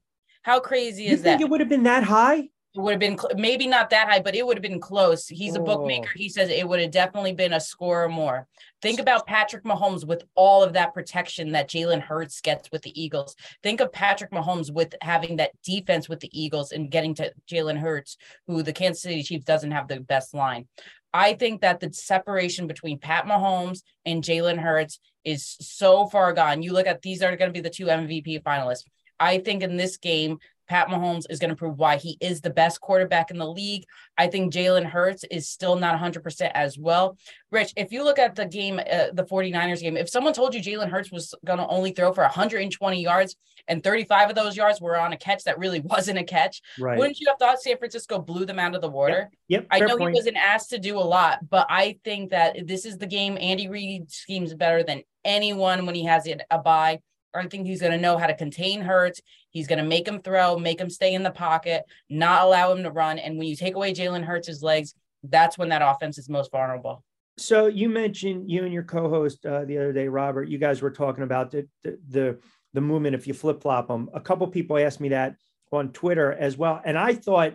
How 0.42 0.60
crazy 0.60 1.04
you 1.04 1.12
is 1.12 1.22
that? 1.22 1.40
it 1.40 1.48
would 1.48 1.60
have 1.60 1.68
been 1.68 1.84
that 1.84 2.04
high? 2.04 2.48
It 2.74 2.80
would 2.80 2.92
have 2.92 3.00
been 3.00 3.18
cl- 3.18 3.36
maybe 3.36 3.66
not 3.66 3.90
that 3.90 4.08
high, 4.08 4.20
but 4.20 4.34
it 4.34 4.46
would 4.46 4.56
have 4.56 4.62
been 4.62 4.80
close. 4.80 5.28
He's 5.28 5.56
a 5.56 5.60
oh. 5.60 5.64
bookmaker. 5.64 6.08
He 6.16 6.30
says 6.30 6.48
it 6.48 6.66
would 6.66 6.80
have 6.80 6.90
definitely 6.90 7.34
been 7.34 7.52
a 7.52 7.60
score 7.60 8.04
or 8.04 8.08
more. 8.08 8.48
Think 8.80 8.98
about 8.98 9.26
Patrick 9.26 9.64
Mahomes 9.64 10.06
with 10.06 10.24
all 10.34 10.64
of 10.64 10.72
that 10.72 10.94
protection 10.94 11.52
that 11.52 11.68
Jalen 11.68 12.00
Hurts 12.00 12.40
gets 12.40 12.70
with 12.72 12.80
the 12.80 13.00
Eagles. 13.00 13.36
Think 13.62 13.80
of 13.80 13.92
Patrick 13.92 14.30
Mahomes 14.30 14.72
with 14.72 14.94
having 15.02 15.36
that 15.36 15.50
defense 15.62 16.08
with 16.08 16.20
the 16.20 16.30
Eagles 16.32 16.72
and 16.72 16.90
getting 16.90 17.14
to 17.16 17.32
Jalen 17.46 17.78
Hurts, 17.78 18.16
who 18.46 18.62
the 18.62 18.72
Kansas 18.72 19.02
City 19.02 19.22
Chiefs 19.22 19.44
doesn't 19.44 19.70
have 19.70 19.86
the 19.86 20.00
best 20.00 20.32
line. 20.32 20.66
I 21.14 21.34
think 21.34 21.60
that 21.60 21.80
the 21.80 21.92
separation 21.92 22.66
between 22.66 22.98
Pat 22.98 23.26
Mahomes 23.26 23.82
and 24.04 24.24
Jalen 24.24 24.58
Hurts 24.58 24.98
is 25.24 25.56
so 25.60 26.06
far 26.06 26.32
gone. 26.32 26.62
You 26.62 26.72
look 26.72 26.86
at 26.86 27.02
these 27.02 27.22
are 27.22 27.36
going 27.36 27.50
to 27.50 27.52
be 27.52 27.60
the 27.60 27.70
two 27.70 27.86
MVP 27.86 28.42
finalists. 28.42 28.84
I 29.20 29.38
think 29.38 29.62
in 29.62 29.76
this 29.76 29.98
game, 29.98 30.38
Pat 30.72 30.88
Mahomes 30.88 31.26
is 31.28 31.38
going 31.38 31.50
to 31.50 31.54
prove 31.54 31.76
why 31.76 31.98
he 31.98 32.16
is 32.18 32.40
the 32.40 32.48
best 32.48 32.80
quarterback 32.80 33.30
in 33.30 33.36
the 33.36 33.46
league. 33.46 33.84
I 34.16 34.26
think 34.26 34.54
Jalen 34.54 34.86
Hurts 34.86 35.22
is 35.30 35.46
still 35.46 35.76
not 35.76 36.00
100% 36.00 36.50
as 36.54 36.78
well. 36.78 37.18
Rich, 37.50 37.74
if 37.76 37.92
you 37.92 38.02
look 38.02 38.18
at 38.18 38.36
the 38.36 38.46
game, 38.46 38.78
uh, 38.78 39.08
the 39.12 39.26
49ers 39.30 39.82
game, 39.82 39.98
if 39.98 40.08
someone 40.08 40.32
told 40.32 40.54
you 40.54 40.62
Jalen 40.62 40.88
Hurts 40.88 41.12
was 41.12 41.34
going 41.44 41.58
to 41.58 41.66
only 41.66 41.92
throw 41.92 42.10
for 42.14 42.22
120 42.22 43.02
yards 43.02 43.36
and 43.68 43.84
35 43.84 44.30
of 44.30 44.34
those 44.34 44.56
yards 44.56 44.80
were 44.80 44.98
on 44.98 45.12
a 45.12 45.16
catch 45.18 45.44
that 45.44 45.58
really 45.58 45.80
wasn't 45.84 46.18
a 46.18 46.24
catch, 46.24 46.62
right. 46.80 46.96
wouldn't 46.96 47.20
you 47.20 47.26
have 47.28 47.36
thought 47.38 47.60
San 47.60 47.76
Francisco 47.76 48.18
blew 48.18 48.46
them 48.46 48.58
out 48.58 48.74
of 48.74 48.80
the 48.80 48.88
water? 48.88 49.28
Yep. 49.48 49.64
yep 49.64 49.66
I 49.70 49.80
know 49.80 49.98
point. 49.98 50.14
he 50.14 50.20
wasn't 50.20 50.38
asked 50.38 50.70
to 50.70 50.78
do 50.78 50.96
a 50.96 51.00
lot, 51.00 51.50
but 51.50 51.66
I 51.68 51.98
think 52.02 52.30
that 52.30 52.66
this 52.66 52.86
is 52.86 52.96
the 52.96 53.06
game 53.06 53.36
Andy 53.38 53.68
Reid 53.68 54.10
schemes 54.10 54.54
better 54.54 54.82
than 54.82 55.02
anyone 55.22 55.84
when 55.84 55.94
he 55.94 56.04
has 56.04 56.26
a 56.50 56.58
bye. 56.58 57.00
I 57.34 57.46
think 57.46 57.66
he's 57.66 57.80
going 57.80 57.92
to 57.92 57.98
know 57.98 58.18
how 58.18 58.26
to 58.26 58.34
contain 58.34 58.80
Hurts. 58.80 59.20
He's 59.50 59.66
going 59.66 59.78
to 59.78 59.84
make 59.84 60.06
him 60.06 60.20
throw, 60.20 60.58
make 60.58 60.80
him 60.80 60.90
stay 60.90 61.14
in 61.14 61.22
the 61.22 61.30
pocket, 61.30 61.84
not 62.10 62.42
allow 62.42 62.72
him 62.72 62.82
to 62.82 62.90
run. 62.90 63.18
And 63.18 63.38
when 63.38 63.48
you 63.48 63.56
take 63.56 63.74
away 63.74 63.94
Jalen 63.94 64.24
Hurts' 64.24 64.62
legs, 64.62 64.94
that's 65.22 65.56
when 65.56 65.68
that 65.70 65.82
offense 65.82 66.18
is 66.18 66.28
most 66.28 66.50
vulnerable. 66.50 67.04
So 67.38 67.66
you 67.66 67.88
mentioned 67.88 68.50
you 68.50 68.64
and 68.64 68.72
your 68.72 68.82
co-host 68.82 69.44
uh, 69.46 69.64
the 69.64 69.78
other 69.78 69.92
day, 69.92 70.08
Robert. 70.08 70.48
You 70.48 70.58
guys 70.58 70.82
were 70.82 70.90
talking 70.90 71.24
about 71.24 71.50
the 71.50 71.66
the 71.82 71.98
the, 72.08 72.38
the 72.74 72.80
movement 72.80 73.14
if 73.14 73.26
you 73.26 73.34
flip 73.34 73.62
flop 73.62 73.88
them. 73.88 74.10
A 74.12 74.20
couple 74.20 74.46
people 74.48 74.78
asked 74.78 75.00
me 75.00 75.10
that 75.10 75.36
on 75.70 75.92
Twitter 75.92 76.32
as 76.32 76.58
well, 76.58 76.82
and 76.84 76.98
I 76.98 77.14
thought, 77.14 77.54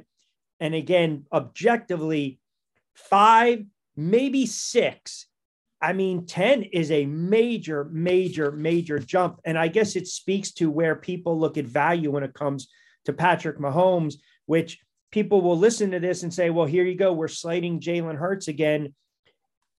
and 0.59 0.73
again, 0.73 1.25
objectively, 1.31 2.39
five 2.95 3.65
maybe 3.95 4.47
six 4.47 5.27
I 5.81 5.93
mean, 5.93 6.25
10 6.25 6.63
is 6.63 6.91
a 6.91 7.05
major, 7.05 7.85
major, 7.85 8.51
major 8.51 8.97
jump. 8.99 9.39
And 9.45 9.57
I 9.57 9.67
guess 9.67 9.95
it 9.95 10.07
speaks 10.07 10.51
to 10.53 10.71
where 10.71 10.95
people 10.95 11.39
look 11.39 11.57
at 11.57 11.65
value 11.65 12.11
when 12.11 12.23
it 12.23 12.33
comes 12.33 12.67
to 13.05 13.13
Patrick 13.13 13.59
Mahomes, 13.59 14.15
which 14.47 14.79
people 15.11 15.41
will 15.41 15.57
listen 15.57 15.91
to 15.91 15.99
this 15.99 16.23
and 16.23 16.33
say, 16.33 16.49
well, 16.49 16.65
here 16.65 16.83
you 16.83 16.95
go. 16.95 17.13
We're 17.13 17.27
slating 17.27 17.79
Jalen 17.79 18.17
Hurts 18.17 18.47
again. 18.47 18.95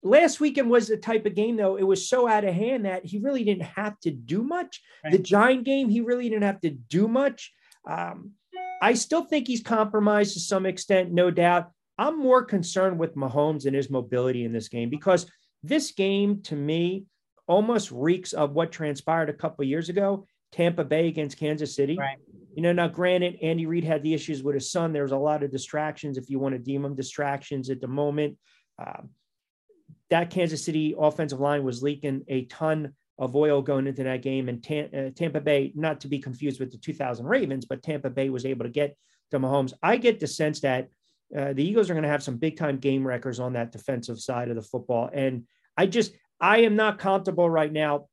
Last 0.05 0.38
weekend 0.38 0.71
was 0.71 0.87
the 0.87 0.97
type 0.97 1.26
of 1.26 1.35
game, 1.35 1.57
though, 1.57 1.76
it 1.76 1.83
was 1.83 2.09
so 2.09 2.28
out 2.28 2.45
of 2.45 2.55
hand 2.55 2.85
that 2.85 3.05
he 3.05 3.19
really 3.19 3.43
didn't 3.43 3.64
have 3.64 3.99
to 4.00 4.12
do 4.12 4.45
much. 4.45 4.81
Right. 5.02 5.11
The 5.12 5.19
Giant 5.19 5.64
game, 5.64 5.88
he 5.88 6.00
really 6.00 6.28
didn't 6.28 6.45
have 6.45 6.61
to 6.61 6.71
do 6.71 7.09
much. 7.09 7.52
Um, 7.88 8.33
I 8.81 8.95
still 8.95 9.25
think 9.25 9.49
he's 9.49 9.62
compromised 9.62 10.35
to 10.35 10.40
some 10.40 10.67
extent, 10.67 11.11
no 11.11 11.33
doubt. 11.33 11.73
I'm 11.99 12.17
more 12.17 12.45
concerned 12.45 13.00
with 13.00 13.17
Mahomes 13.17 13.67
and 13.67 13.75
his 13.75 13.90
mobility 13.90 14.45
in 14.45 14.52
this 14.52 14.69
game 14.69 14.90
because– 14.90 15.26
this 15.62 15.93
game 15.93 16.43
to 16.43 16.55
me 16.55 17.07
almost 17.47 17.91
reeks 17.91 18.33
of 18.33 18.53
what 18.53 18.73
transpired 18.73 19.29
a 19.29 19.35
couple 19.35 19.65
years 19.65 19.88
ago, 19.88 20.27
Tampa 20.53 20.85
Bay 20.85 21.09
against 21.09 21.38
Kansas 21.38 21.75
City. 21.75 21.97
Right. 21.99 22.19
You 22.55 22.62
know, 22.62 22.73
now 22.73 22.88
granted, 22.88 23.38
Andy 23.43 23.67
Reid 23.67 23.85
had 23.85 24.03
the 24.03 24.15
issues 24.15 24.43
with 24.43 24.55
his 24.55 24.71
son. 24.71 24.93
There 24.93 25.03
was 25.03 25.12
a 25.12 25.17
lot 25.17 25.43
of 25.43 25.50
distractions, 25.50 26.19
if 26.19 26.29
you 26.29 26.38
want 26.38 26.55
to 26.55 26.59
deem 26.59 26.83
them 26.83 26.95
distractions 26.95 27.71
at 27.71 27.81
the 27.81 27.88
moment. 27.88 28.37
Um, 28.79 29.11
that 30.11 30.31
Kansas 30.31 30.65
City 30.65 30.95
offensive 30.99 31.41
line 31.41 31.65
was 31.65 31.83
leaking 31.83 32.25
a 32.29 32.45
ton 32.47 32.95
of 33.19 33.35
oil 33.37 33.61
going 33.62 33.87
into 33.87 34.05
that 34.05 34.23
game. 34.23 34.49
And 34.49 34.62
Tam- 34.62 34.88
uh, 34.97 35.11
Tampa 35.15 35.41
Bay, 35.41 35.73
not 35.75 36.00
to 36.00 36.09
be 36.09 36.19
confused 36.19 36.61
with 36.61 36.71
the 36.71 36.79
2000 36.79 37.27
Ravens, 37.27 37.65
but 37.67 37.83
Tampa 37.83 38.11
Bay 38.11 38.31
was 38.31 38.47
able 38.47 38.65
to 38.65 38.71
get 38.71 38.97
to 39.31 39.38
Mahomes. 39.38 39.73
I 39.83 39.97
get 39.97 40.21
the 40.21 40.27
sense 40.27 40.61
that 40.61 40.88
uh, 41.37 41.53
the 41.53 41.65
Eagles 41.65 41.91
are 41.91 41.95
going 41.95 42.05
to 42.05 42.09
have 42.09 42.23
some 42.23 42.37
big 42.37 42.57
time 42.57 42.79
game 42.79 43.07
wreckers 43.07 43.41
on 43.41 43.53
that 43.55 43.73
defensive 43.73 44.21
side 44.21 44.49
of 44.49 44.57
the 44.57 44.63
football. 44.63 45.11
And 45.13 45.45
I 45.77 45.87
just, 45.87 46.13
I 46.41 46.59
am 46.59 46.77
not 46.77 46.99
comfortable 46.99 47.49
right 47.49 47.73
now 47.73 48.07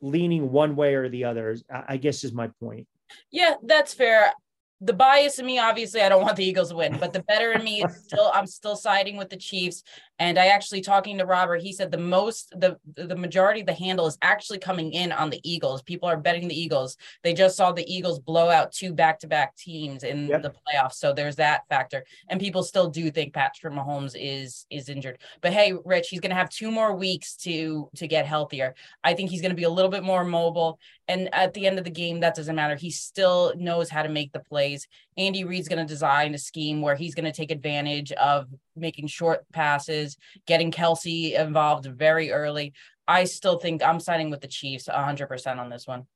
leaning 0.00 0.50
one 0.50 0.76
way 0.76 0.94
or 0.94 1.08
the 1.08 1.24
other, 1.24 1.56
I 1.70 1.96
guess 1.96 2.22
is 2.22 2.32
my 2.32 2.50
point. 2.60 2.86
Yeah, 3.30 3.54
that's 3.62 3.94
fair. 3.94 4.32
The 4.80 4.92
bias 4.92 5.38
in 5.38 5.46
me, 5.46 5.58
obviously, 5.58 6.02
I 6.02 6.08
don't 6.08 6.22
want 6.22 6.36
the 6.36 6.44
Eagles 6.44 6.68
to 6.68 6.76
win, 6.76 6.98
but 6.98 7.12
the 7.12 7.22
better 7.22 7.52
in 7.52 7.64
me 7.64 7.82
is 7.82 7.96
still, 8.04 8.30
I'm 8.34 8.46
still 8.46 8.76
siding 8.76 9.16
with 9.16 9.30
the 9.30 9.36
Chiefs. 9.36 9.82
And 10.18 10.38
I 10.38 10.46
actually 10.46 10.80
talking 10.80 11.18
to 11.18 11.26
Robert, 11.26 11.60
he 11.60 11.72
said 11.72 11.90
the 11.90 11.98
most, 11.98 12.50
the 12.58 12.78
the 12.94 13.16
majority 13.16 13.60
of 13.60 13.66
the 13.66 13.74
handle 13.74 14.06
is 14.06 14.16
actually 14.22 14.58
coming 14.58 14.92
in 14.92 15.12
on 15.12 15.28
the 15.28 15.40
Eagles. 15.44 15.82
People 15.82 16.08
are 16.08 16.16
betting 16.16 16.48
the 16.48 16.58
Eagles. 16.58 16.96
They 17.22 17.34
just 17.34 17.56
saw 17.56 17.72
the 17.72 17.86
Eagles 17.86 18.18
blow 18.18 18.48
out 18.48 18.72
two 18.72 18.94
back 18.94 19.18
to 19.20 19.26
back 19.26 19.56
teams 19.56 20.04
in 20.04 20.28
yep. 20.28 20.42
the 20.42 20.52
playoffs, 20.52 20.94
so 20.94 21.12
there's 21.12 21.36
that 21.36 21.68
factor. 21.68 22.04
And 22.30 22.40
people 22.40 22.62
still 22.62 22.88
do 22.88 23.10
think 23.10 23.34
Patrick 23.34 23.74
Mahomes 23.74 24.16
is 24.18 24.64
is 24.70 24.88
injured. 24.88 25.18
But 25.42 25.52
hey, 25.52 25.74
Rich, 25.84 26.08
he's 26.08 26.20
going 26.20 26.30
to 26.30 26.36
have 26.36 26.48
two 26.48 26.70
more 26.70 26.94
weeks 26.94 27.36
to 27.38 27.90
to 27.96 28.08
get 28.08 28.24
healthier. 28.24 28.74
I 29.04 29.12
think 29.12 29.28
he's 29.28 29.42
going 29.42 29.50
to 29.50 29.56
be 29.56 29.64
a 29.64 29.70
little 29.70 29.90
bit 29.90 30.02
more 30.02 30.24
mobile. 30.24 30.78
And 31.08 31.32
at 31.34 31.54
the 31.54 31.66
end 31.66 31.78
of 31.78 31.84
the 31.84 31.90
game, 31.90 32.20
that 32.20 32.34
doesn't 32.34 32.56
matter. 32.56 32.74
He 32.74 32.90
still 32.90 33.52
knows 33.56 33.90
how 33.90 34.02
to 34.02 34.08
make 34.08 34.32
the 34.32 34.40
plays. 34.66 34.88
Andy 35.16 35.44
Reid's 35.44 35.68
going 35.68 35.84
to 35.84 35.92
design 35.92 36.34
a 36.34 36.38
scheme 36.38 36.80
where 36.80 36.96
he's 36.96 37.14
going 37.14 37.24
to 37.24 37.32
take 37.32 37.50
advantage 37.50 38.12
of 38.12 38.48
making 38.74 39.06
short 39.06 39.44
passes, 39.52 40.16
getting 40.46 40.70
Kelce 40.70 41.38
involved 41.38 41.86
very 41.86 42.30
early. 42.30 42.72
I 43.08 43.24
still 43.24 43.58
think 43.58 43.82
I'm 43.82 44.00
siding 44.00 44.30
with 44.30 44.40
the 44.40 44.48
Chiefs 44.48 44.88
100% 44.88 45.58
on 45.58 45.70
this 45.70 45.86
one. 45.86 46.06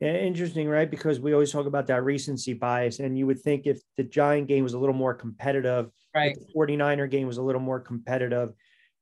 Yeah, 0.00 0.14
interesting, 0.14 0.68
right? 0.68 0.90
Because 0.90 1.20
we 1.20 1.32
always 1.32 1.50
talk 1.50 1.66
about 1.66 1.86
that 1.86 2.04
recency 2.04 2.52
bias. 2.52 2.98
And 2.98 3.18
you 3.18 3.26
would 3.26 3.40
think 3.40 3.66
if 3.66 3.80
the 3.96 4.04
Giant 4.04 4.46
game 4.46 4.62
was 4.62 4.74
a 4.74 4.78
little 4.78 4.94
more 4.94 5.14
competitive, 5.14 5.90
right. 6.14 6.36
the 6.36 6.52
49er 6.54 7.10
game 7.10 7.26
was 7.26 7.38
a 7.38 7.42
little 7.42 7.62
more 7.62 7.80
competitive. 7.80 8.52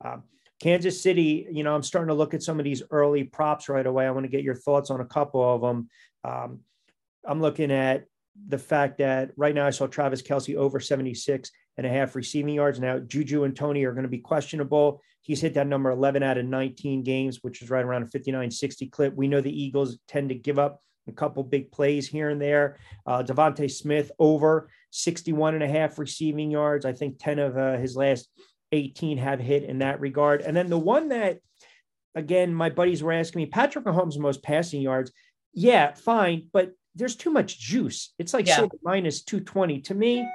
Um, 0.04 0.22
Kansas 0.60 1.02
City, 1.02 1.48
you 1.50 1.64
know, 1.64 1.74
I'm 1.74 1.82
starting 1.82 2.08
to 2.08 2.14
look 2.14 2.32
at 2.32 2.42
some 2.42 2.60
of 2.60 2.64
these 2.64 2.82
early 2.90 3.24
props 3.24 3.68
right 3.68 3.84
away. 3.84 4.06
I 4.06 4.10
want 4.12 4.24
to 4.24 4.30
get 4.30 4.44
your 4.44 4.54
thoughts 4.54 4.90
on 4.90 5.00
a 5.00 5.04
couple 5.04 5.42
of 5.42 5.60
them. 5.60 5.88
Um, 6.22 6.60
I'm 7.26 7.40
looking 7.40 7.72
at 7.72 8.06
the 8.48 8.58
fact 8.58 8.98
that 8.98 9.30
right 9.36 9.54
now 9.54 9.66
I 9.66 9.70
saw 9.70 9.86
Travis 9.86 10.22
Kelce 10.22 10.56
over 10.56 10.80
76 10.80 11.50
and 11.76 11.86
a 11.86 11.90
half 11.90 12.14
receiving 12.14 12.54
yards. 12.54 12.80
Now, 12.80 12.98
Juju 12.98 13.44
and 13.44 13.54
Toney 13.54 13.84
are 13.84 13.92
going 13.92 14.04
to 14.04 14.08
be 14.08 14.18
questionable. 14.18 15.00
He's 15.22 15.40
hit 15.40 15.54
that 15.54 15.66
number 15.66 15.90
11 15.90 16.22
out 16.22 16.38
of 16.38 16.44
19 16.44 17.02
games, 17.02 17.38
which 17.42 17.62
is 17.62 17.70
right 17.70 17.84
around 17.84 18.02
a 18.02 18.06
59 18.06 18.50
60 18.50 18.86
clip. 18.88 19.14
We 19.14 19.28
know 19.28 19.40
the 19.40 19.62
Eagles 19.62 19.98
tend 20.06 20.28
to 20.28 20.34
give 20.34 20.58
up 20.58 20.80
a 21.08 21.12
couple 21.12 21.42
big 21.42 21.70
plays 21.70 22.08
here 22.08 22.30
and 22.30 22.40
there. 22.40 22.78
Uh, 23.06 23.22
DeVonta 23.22 23.70
Smith 23.70 24.10
over 24.18 24.68
61 24.90 25.54
and 25.54 25.62
a 25.62 25.68
half 25.68 25.98
receiving 25.98 26.50
yards. 26.50 26.84
I 26.84 26.92
think 26.92 27.18
10 27.18 27.38
of 27.38 27.56
uh, 27.56 27.76
his 27.76 27.96
last 27.96 28.28
18 28.72 29.18
have 29.18 29.40
hit 29.40 29.64
in 29.64 29.78
that 29.78 30.00
regard. 30.00 30.42
And 30.42 30.56
then 30.56 30.68
the 30.68 30.78
one 30.78 31.08
that, 31.08 31.38
again, 32.14 32.54
my 32.54 32.70
buddies 32.70 33.02
were 33.02 33.12
asking 33.12 33.42
me, 33.42 33.46
Patrick 33.46 33.84
Mahomes' 33.84 34.18
most 34.18 34.42
passing 34.42 34.80
yards. 34.80 35.12
Yeah, 35.52 35.94
fine, 35.94 36.48
but 36.52 36.72
there's 36.94 37.16
too 37.16 37.30
much 37.30 37.58
juice. 37.58 38.12
It's 38.18 38.34
like 38.34 38.46
yeah. 38.46 38.66
minus 38.82 39.22
220. 39.22 39.80
To 39.82 39.94
me, 39.94 40.26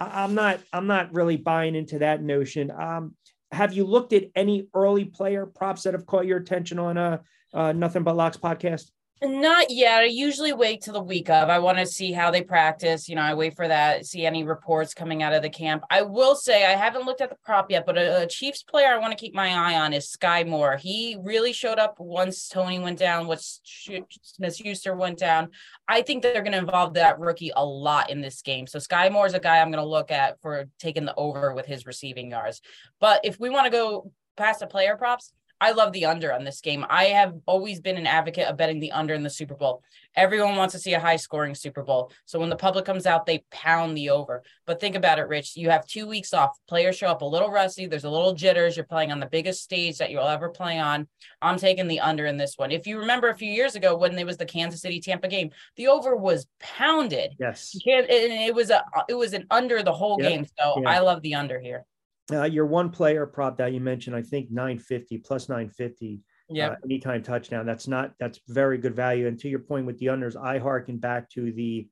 I'm 0.00 0.34
not 0.34 0.60
I'm 0.72 0.86
not 0.86 1.12
really 1.12 1.36
buying 1.36 1.74
into 1.74 2.00
that 2.00 2.22
notion. 2.22 2.70
Um, 2.70 3.14
have 3.52 3.72
you 3.72 3.84
looked 3.84 4.12
at 4.12 4.24
any 4.34 4.68
early 4.74 5.04
player 5.04 5.46
props 5.46 5.84
that 5.84 5.94
have 5.94 6.06
caught 6.06 6.26
your 6.26 6.38
attention 6.38 6.78
on 6.78 6.96
a 6.96 7.22
uh, 7.54 7.56
uh, 7.56 7.72
Nothing 7.72 8.02
But 8.02 8.16
Locks 8.16 8.36
podcast? 8.36 8.90
Not 9.22 9.70
yet. 9.70 10.02
I 10.02 10.04
usually 10.04 10.52
wait 10.52 10.82
till 10.82 10.92
the 10.92 11.02
week 11.02 11.30
of. 11.30 11.48
I 11.48 11.58
want 11.58 11.78
to 11.78 11.86
see 11.86 12.12
how 12.12 12.30
they 12.30 12.42
practice. 12.42 13.08
You 13.08 13.16
know, 13.16 13.22
I 13.22 13.32
wait 13.32 13.56
for 13.56 13.66
that, 13.66 14.04
see 14.04 14.26
any 14.26 14.44
reports 14.44 14.92
coming 14.92 15.22
out 15.22 15.32
of 15.32 15.40
the 15.40 15.48
camp. 15.48 15.84
I 15.88 16.02
will 16.02 16.34
say 16.34 16.66
I 16.66 16.76
haven't 16.76 17.06
looked 17.06 17.22
at 17.22 17.30
the 17.30 17.36
prop 17.42 17.70
yet, 17.70 17.86
but 17.86 17.96
a, 17.96 18.24
a 18.24 18.26
Chiefs 18.26 18.62
player 18.62 18.88
I 18.88 18.98
want 18.98 19.12
to 19.12 19.18
keep 19.18 19.34
my 19.34 19.48
eye 19.48 19.80
on 19.80 19.94
is 19.94 20.14
Skyy 20.14 20.46
Moore. 20.46 20.76
He 20.76 21.16
really 21.18 21.54
showed 21.54 21.78
up 21.78 21.98
once 21.98 22.46
Toney 22.46 22.78
went 22.78 22.98
down, 22.98 23.26
once 23.26 23.62
Smith 23.64 24.54
Schuster 24.54 24.94
went 24.94 25.18
down. 25.18 25.48
I 25.88 26.02
think 26.02 26.22
that 26.22 26.34
they're 26.34 26.42
going 26.42 26.52
to 26.52 26.58
involve 26.58 26.92
that 26.94 27.18
rookie 27.18 27.52
a 27.56 27.64
lot 27.64 28.10
in 28.10 28.20
this 28.20 28.42
game. 28.42 28.66
So 28.66 28.78
Skyy 28.78 29.10
Moore 29.10 29.26
is 29.26 29.32
a 29.32 29.40
guy 29.40 29.60
I'm 29.60 29.70
going 29.70 29.82
to 29.82 29.88
look 29.88 30.10
at 30.10 30.42
for 30.42 30.66
taking 30.78 31.06
the 31.06 31.14
over 31.14 31.54
with 31.54 31.64
his 31.64 31.86
receiving 31.86 32.32
yards. 32.32 32.60
But 33.00 33.22
if 33.24 33.40
we 33.40 33.48
want 33.48 33.64
to 33.64 33.70
go 33.70 34.12
past 34.36 34.60
the 34.60 34.66
player 34.66 34.94
props, 34.96 35.32
I 35.60 35.72
love 35.72 35.92
the 35.92 36.04
under 36.04 36.32
on 36.32 36.44
this 36.44 36.60
game. 36.60 36.84
I 36.88 37.04
have 37.04 37.34
always 37.46 37.80
been 37.80 37.96
an 37.96 38.06
advocate 38.06 38.46
of 38.46 38.56
betting 38.56 38.80
the 38.80 38.92
under 38.92 39.14
in 39.14 39.22
the 39.22 39.30
Super 39.30 39.54
Bowl. 39.54 39.82
Everyone 40.14 40.56
wants 40.56 40.72
to 40.72 40.78
see 40.78 40.94
a 40.94 41.00
high 41.00 41.16
scoring 41.16 41.54
Super 41.54 41.82
Bowl. 41.82 42.12
So 42.26 42.38
when 42.38 42.50
the 42.50 42.56
public 42.56 42.84
comes 42.84 43.06
out, 43.06 43.26
they 43.26 43.44
pound 43.50 43.96
the 43.96 44.10
over. 44.10 44.42
But 44.66 44.80
think 44.80 44.96
about 44.96 45.18
it, 45.18 45.28
Rich. 45.28 45.56
You 45.56 45.70
have 45.70 45.86
two 45.86 46.06
weeks 46.06 46.34
off. 46.34 46.58
Players 46.68 46.96
show 46.96 47.08
up 47.08 47.22
a 47.22 47.26
little 47.26 47.50
rusty. 47.50 47.86
There's 47.86 48.04
a 48.04 48.10
little 48.10 48.34
jitters. 48.34 48.76
You're 48.76 48.84
playing 48.84 49.12
on 49.12 49.20
the 49.20 49.26
biggest 49.26 49.62
stage 49.62 49.98
that 49.98 50.10
you'll 50.10 50.26
ever 50.26 50.50
play 50.50 50.78
on. 50.78 51.08
I'm 51.40 51.58
taking 51.58 51.88
the 51.88 52.00
under 52.00 52.26
in 52.26 52.36
this 52.36 52.54
one. 52.56 52.70
If 52.70 52.86
you 52.86 52.98
remember 52.98 53.28
a 53.28 53.36
few 53.36 53.50
years 53.50 53.76
ago 53.76 53.96
when 53.96 54.18
it 54.18 54.26
was 54.26 54.36
the 54.36 54.46
Kansas 54.46 54.82
City 54.82 55.00
Tampa 55.00 55.28
game, 55.28 55.50
the 55.76 55.88
over 55.88 56.16
was 56.16 56.46
pounded. 56.60 57.34
Yes. 57.38 57.74
And 57.86 58.06
it 58.08 58.54
was 58.54 58.70
a 58.70 58.84
it 59.08 59.14
was 59.14 59.32
an 59.32 59.46
under 59.50 59.82
the 59.82 59.92
whole 59.92 60.18
yep. 60.20 60.30
game. 60.30 60.46
So 60.58 60.82
yeah. 60.82 60.90
I 60.90 60.98
love 61.00 61.22
the 61.22 61.34
under 61.34 61.58
here. 61.58 61.84
Uh, 62.32 62.44
your 62.44 62.66
one 62.66 62.90
player 62.90 63.24
prop 63.26 63.58
that 63.58 63.72
you 63.72 63.80
mentioned, 63.80 64.16
I 64.16 64.22
think 64.22 64.50
950 64.50 65.18
plus 65.18 65.48
950. 65.48 66.20
Yeah. 66.48 66.70
Uh, 66.70 66.76
anytime 66.84 67.22
touchdown. 67.22 67.66
That's 67.66 67.88
not, 67.88 68.12
that's 68.18 68.40
very 68.48 68.78
good 68.78 68.94
value. 68.94 69.26
And 69.26 69.38
to 69.40 69.48
your 69.48 69.60
point 69.60 69.86
with 69.86 69.98
the 69.98 70.06
unders, 70.06 70.36
I 70.36 70.58
harken 70.58 70.98
back 70.98 71.30
to 71.30 71.52
the 71.52 71.88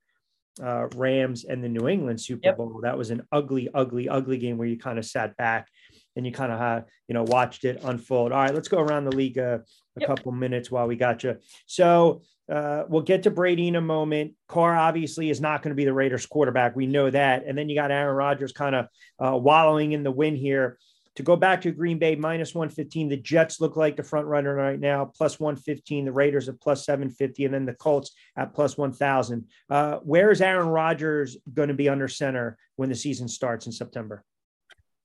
uh, 0.63 0.87
Rams 0.95 1.45
and 1.45 1.63
the 1.63 1.69
New 1.69 1.89
England 1.89 2.21
Super 2.21 2.41
yep. 2.45 2.57
Bowl. 2.57 2.81
That 2.83 2.99
was 2.99 3.11
an 3.11 3.23
ugly, 3.33 3.69
ugly, 3.75 4.09
ugly 4.09 4.39
game 4.39 4.59
where 4.59 4.69
you 4.69 4.79
kind 4.79 4.99
of 4.99 5.05
sat 5.05 5.37
back 5.37 5.69
and 6.17 6.25
you 6.27 6.33
kind 6.33 6.53
of, 6.53 6.61
uh, 6.61 6.83
you 7.09 7.15
know, 7.15 7.25
watched 7.25 7.65
it 7.65 7.81
unfold. 7.83 8.33
All 8.33 8.41
right, 8.41 8.55
let's 8.55 8.69
go 8.69 8.81
around 8.81 9.05
the 9.05 9.17
league 9.17 9.39
uh, 9.39 9.59
a 9.97 10.01
yep. 10.01 10.09
couple 10.09 10.33
minutes 10.33 10.71
while 10.71 10.87
we 10.87 10.97
got 10.97 11.25
you. 11.25 11.37
So 11.67 12.23
uh, 12.51 12.85
we'll 12.89 13.03
get 13.03 13.23
to 13.23 13.31
Brady 13.31 13.69
in 13.69 13.77
a 13.77 13.81
moment. 13.81 14.35
Carr 14.49 14.77
obviously 14.77 15.31
is 15.31 15.41
not 15.41 15.63
going 15.63 15.71
to 15.71 15.77
be 15.77 15.85
the 15.85 15.93
Raiders 15.93 16.27
quarterback. 16.27 16.77
We 16.77 16.87
know 16.87 17.11
that. 17.11 17.45
And 17.47 17.57
then 17.57 17.69
you 17.69 17.75
got 17.75 17.91
Aaron 17.91 18.15
Rodgers 18.15 18.53
kind 18.53 18.75
of 18.75 18.87
uh, 19.19 19.37
wallowing 19.37 19.93
in 19.93 20.03
the 20.03 20.11
win 20.11 20.37
here. 20.37 20.79
To 21.17 21.23
go 21.23 21.37
back 21.37 21.61
to 21.61 21.71
Green 21.71 22.01
Bay, 22.01 22.17
minus 22.17 22.57
115. 22.57 23.09
The 23.09 23.17
Jets 23.17 23.61
look 23.61 23.77
like 23.77 23.95
the 23.95 24.03
front 24.03 24.27
runner 24.27 24.53
right 24.53 24.81
now, 24.81 25.05
plus 25.05 25.39
115. 25.39 26.07
The 26.07 26.13
Raiders 26.13 26.49
at 26.49 26.61
plus 26.61 26.85
750. 26.85 27.45
And 27.45 27.55
then 27.55 27.65
the 27.65 27.75
Colts 27.75 28.11
at 28.37 28.53
plus 28.53 28.77
1,000. 28.77 29.47
Uh, 29.71 29.99
where 29.99 30.33
is 30.33 30.43
Aaron 30.43 30.67
Rodgers 30.67 31.37
going 31.53 31.69
to 31.69 31.75
be 31.75 31.89
under 31.89 32.09
center 32.09 32.59
when 32.75 32.89
the 32.89 32.97
season 32.97 33.29
starts 33.29 33.67
in 33.67 33.73
September? 33.73 34.25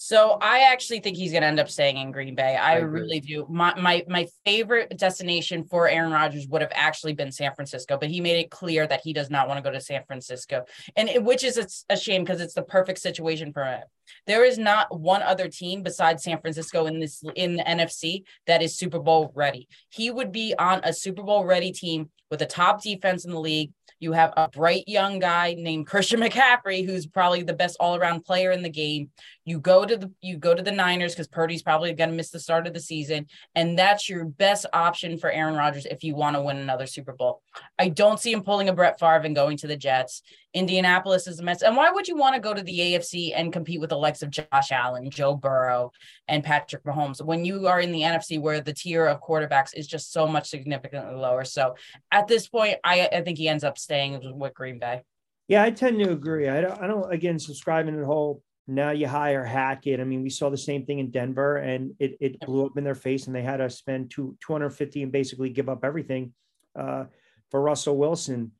So 0.01 0.38
I 0.41 0.72
actually 0.72 1.01
think 1.01 1.18
he's 1.18 1.34
going 1.34 1.41
to 1.41 1.48
end 1.48 1.60
up 1.60 1.70
staying 1.70 1.98
in 1.98 2.13
Green 2.13 2.34
Bay. 2.34 2.56
I, 2.56 2.75
I 2.75 2.77
really 2.77 3.20
do. 3.20 3.46
My, 3.50 3.77
my 3.77 4.06
my 4.08 4.27
favorite 4.46 4.98
destination 4.98 5.65
for 5.65 5.89
Aaron 5.89 6.13
Rodgers 6.13 6.48
would 6.48 6.62
have 6.62 6.72
actually 6.74 7.12
been 7.12 7.34
San 7.34 7.53
Francisco, 7.53 7.98
but 7.98 8.10
he 8.10 8.22
made 8.22 8.39
it 8.39 8.50
clear 8.50 8.88
that 8.88 9.01
he 9.03 9.12
does 9.12 9.29
not 9.29 9.50
want 9.50 9.58
to 9.58 9.62
go 9.62 9.74
to 9.74 9.82
San 9.82 10.06
Francisco, 10.08 10.63
and 10.96 11.10
it, 11.10 11.22
which 11.22 11.44
is 11.44 11.58
a, 11.58 11.94
a 11.94 11.98
shame 11.98 12.24
because 12.24 12.39
it's 12.39 12.53
the 12.53 12.63
perfect 12.63 13.00
situation 13.00 13.51
for 13.51 13.65
him. 13.65 13.84
There 14.25 14.46
is 14.46 14.58
not 14.58 14.98
one 14.98 15.22
other 15.22 15.50
team 15.50 15.84
besides 15.84 16.24
San 16.24 16.39
Francisco 16.39 16.86
in 16.86 17.01
this 17.01 17.22
in 17.36 17.58
the 17.58 17.63
NFC 17.63 18.24
that 18.48 18.62
is 18.62 18.77
Super 18.77 19.00
Bowl 19.00 19.34
ready. 19.36 19.68
He 19.89 20.12
would 20.12 20.32
be 20.32 20.56
on 20.58 20.79
a 20.86 20.94
Super 20.94 21.24
Bowl 21.24 21.44
ready 21.44 21.74
team 21.74 22.10
with 22.32 22.41
a 22.41 22.46
top 22.46 22.82
defense 22.82 23.25
in 23.25 23.32
the 23.32 23.39
league 23.39 23.72
you 24.00 24.13
have 24.13 24.34
a 24.38 24.48
bright 24.48 24.88
young 24.88 25.20
guy 25.20 25.56
named 25.58 25.88
Christian 25.88 26.20
McCaffrey, 26.20 26.86
who's 26.86 27.06
probably 27.06 27.44
the 27.44 27.53
best 27.53 27.77
all-around 27.79 28.25
player 28.25 28.51
in 28.51 28.62
the 28.62 28.70
game. 28.70 29.10
You 29.46 29.60
go 29.60 29.86
to 29.86 29.98
the 29.98 30.12
you 30.22 30.38
go 30.38 30.53
to 30.53 30.62
the 30.62 30.72
Niners 30.72 31.13
because 31.13 31.27
Purdy's 31.27 31.63
probably 31.63 31.94
going 31.94 32.10
to 32.10 32.15
miss 32.15 32.29
the 32.29 32.39
start 32.39 32.68
of 32.68 32.74
the 32.74 32.79
season, 32.79 33.27
and 33.56 33.77
that's 33.77 34.08
your 34.08 34.25
best 34.25 34.65
option 34.74 35.18
for 35.18 35.32
Aaron 35.32 35.56
Rodgers 35.56 35.86
if 35.86 36.03
you 36.03 36.15
want 36.15 36.36
to 36.36 36.41
win 36.41 36.58
another 36.58 36.86
Super 36.86 37.13
Bowl. 37.13 37.41
I 37.77 37.89
don't 37.89 38.20
see 38.20 38.32
him 38.32 38.44
pulling 38.44 38.70
a 38.70 38.74
Brett 38.74 39.00
Favre 39.00 39.25
and 39.25 39.36
going 39.36 39.58
to 39.58 39.68
the 39.68 39.77
Jets. 39.77 40.22
Indianapolis 40.53 41.27
is 41.27 41.39
a 41.39 41.44
mess. 41.44 41.62
And 41.62 41.75
why 41.75 41.91
would 41.91 42.08
you 42.08 42.18
want 42.18 42.36
to 42.36 42.41
go 42.41 42.53
to 42.53 42.62
the 42.62 42.79
AFC 42.79 43.34
and 43.36 43.53
compete 43.53 43.79
with 43.79 43.91
the 43.91 43.98
likes 43.98 44.22
of 44.22 44.32
Josh 44.32 44.72
Allen, 44.72 45.10
Joe 45.10 45.36
Burrow, 45.36 45.91
and 46.27 46.44
Patrick 46.44 46.84
Mahomes 46.84 47.24
when 47.24 47.46
you 47.46 47.68
are 47.68 47.79
in 47.79 47.91
the 47.91 48.01
NFC 48.01 48.39
where 48.39 48.62
the 48.62 48.74
tier 48.74 49.06
of 49.06 49.22
quarterbacks 49.22 49.75
is 49.75 49.88
just 49.88 50.12
so 50.12 50.27
much 50.27 50.50
significantly 50.50 51.15
lower? 51.15 51.44
So 51.44 51.75
at 52.12 52.27
this 52.27 52.48
point, 52.48 52.77
I, 52.84 53.08
I 53.12 53.22
think 53.22 53.38
he 53.38 53.48
ends 53.48 53.63
up 53.63 53.77
staying 53.77 54.38
with 54.39 54.53
Green 54.53 54.79
Bay. 54.79 55.03
Yeah, 55.48 55.63
I 55.63 55.72
tend 55.72 56.00
to 56.00 56.12
agree. 56.12 56.48
I 56.48 56.62
don't, 56.62 56.82
I 56.82 56.88
don't 56.88 57.12
again, 57.12 57.39
subscribing 57.39 57.94
to 57.94 58.01
the 58.01 58.06
whole 58.06 58.44
now 58.70 58.91
you 58.91 59.08
hire 59.08 59.44
Hackett. 59.44 60.00
I 60.00 60.03
mean, 60.03 60.22
we 60.22 60.29
saw 60.29 60.50
the 60.50 60.58
same 60.58 60.86
thing 60.86 61.00
in 61.00 61.10
Denver 61.10 61.58
and 61.58 61.96
it, 62.00 62.18
it 62.22 62.39
blew 62.41 62.68
up 62.68 62.77
in 62.77 62.84
their 62.84 62.96
face 62.96 63.25
and 63.25 63.36
they 63.36 63.41
had 63.41 63.58
to 63.58 63.70
spend 63.70 64.12
two, 64.12 64.38
250 64.46 65.03
and 65.03 65.12
basically 65.12 65.50
give 65.50 65.70
up 65.70 65.84
everything 65.84 66.34
uh, 66.77 67.06
for 67.50 67.62
Russell 67.62 67.98
Wilson. 67.98 68.51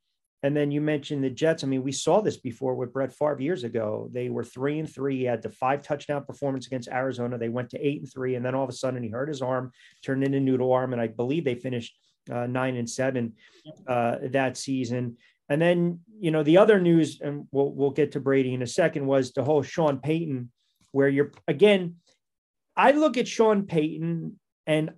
And 0.42 0.56
then 0.56 0.70
you 0.70 0.80
mentioned 0.80 1.22
the 1.22 1.30
Jets. 1.30 1.62
I 1.62 1.66
mean, 1.66 1.82
we 1.82 1.92
saw 1.92 2.22
this 2.22 2.38
before 2.38 2.74
with 2.74 2.92
Brett 2.92 3.12
Favre 3.12 3.40
years 3.40 3.62
ago. 3.62 4.08
They 4.10 4.30
were 4.30 4.44
three 4.44 4.78
and 4.78 4.90
three. 4.90 5.18
He 5.18 5.24
had 5.24 5.42
the 5.42 5.50
five 5.50 5.82
touchdown 5.82 6.24
performance 6.24 6.66
against 6.66 6.88
Arizona. 6.88 7.36
They 7.36 7.50
went 7.50 7.70
to 7.70 7.86
eight 7.86 8.00
and 8.00 8.10
three, 8.10 8.36
and 8.36 8.44
then 8.44 8.54
all 8.54 8.64
of 8.64 8.70
a 8.70 8.74
sudden 8.74 9.02
he 9.02 9.10
hurt 9.10 9.28
his 9.28 9.42
arm, 9.42 9.70
turned 10.02 10.24
into 10.24 10.40
noodle 10.40 10.72
arm, 10.72 10.92
and 10.92 11.02
I 11.02 11.08
believe 11.08 11.44
they 11.44 11.56
finished 11.56 11.94
uh, 12.32 12.46
nine 12.46 12.76
and 12.76 12.88
seven 12.88 13.34
uh, 13.86 14.16
that 14.30 14.56
season. 14.56 15.18
And 15.50 15.60
then 15.60 16.00
you 16.18 16.30
know 16.30 16.42
the 16.42 16.56
other 16.56 16.80
news, 16.80 17.20
and 17.20 17.46
we'll 17.50 17.72
we'll 17.72 17.90
get 17.90 18.12
to 18.12 18.20
Brady 18.20 18.54
in 18.54 18.62
a 18.62 18.66
second, 18.66 19.06
was 19.06 19.32
the 19.32 19.44
whole 19.44 19.62
Sean 19.62 19.98
Payton, 19.98 20.50
where 20.92 21.08
you're 21.08 21.32
again. 21.48 21.96
I 22.76 22.92
look 22.92 23.18
at 23.18 23.28
Sean 23.28 23.66
Payton, 23.66 24.38
and 24.66 24.92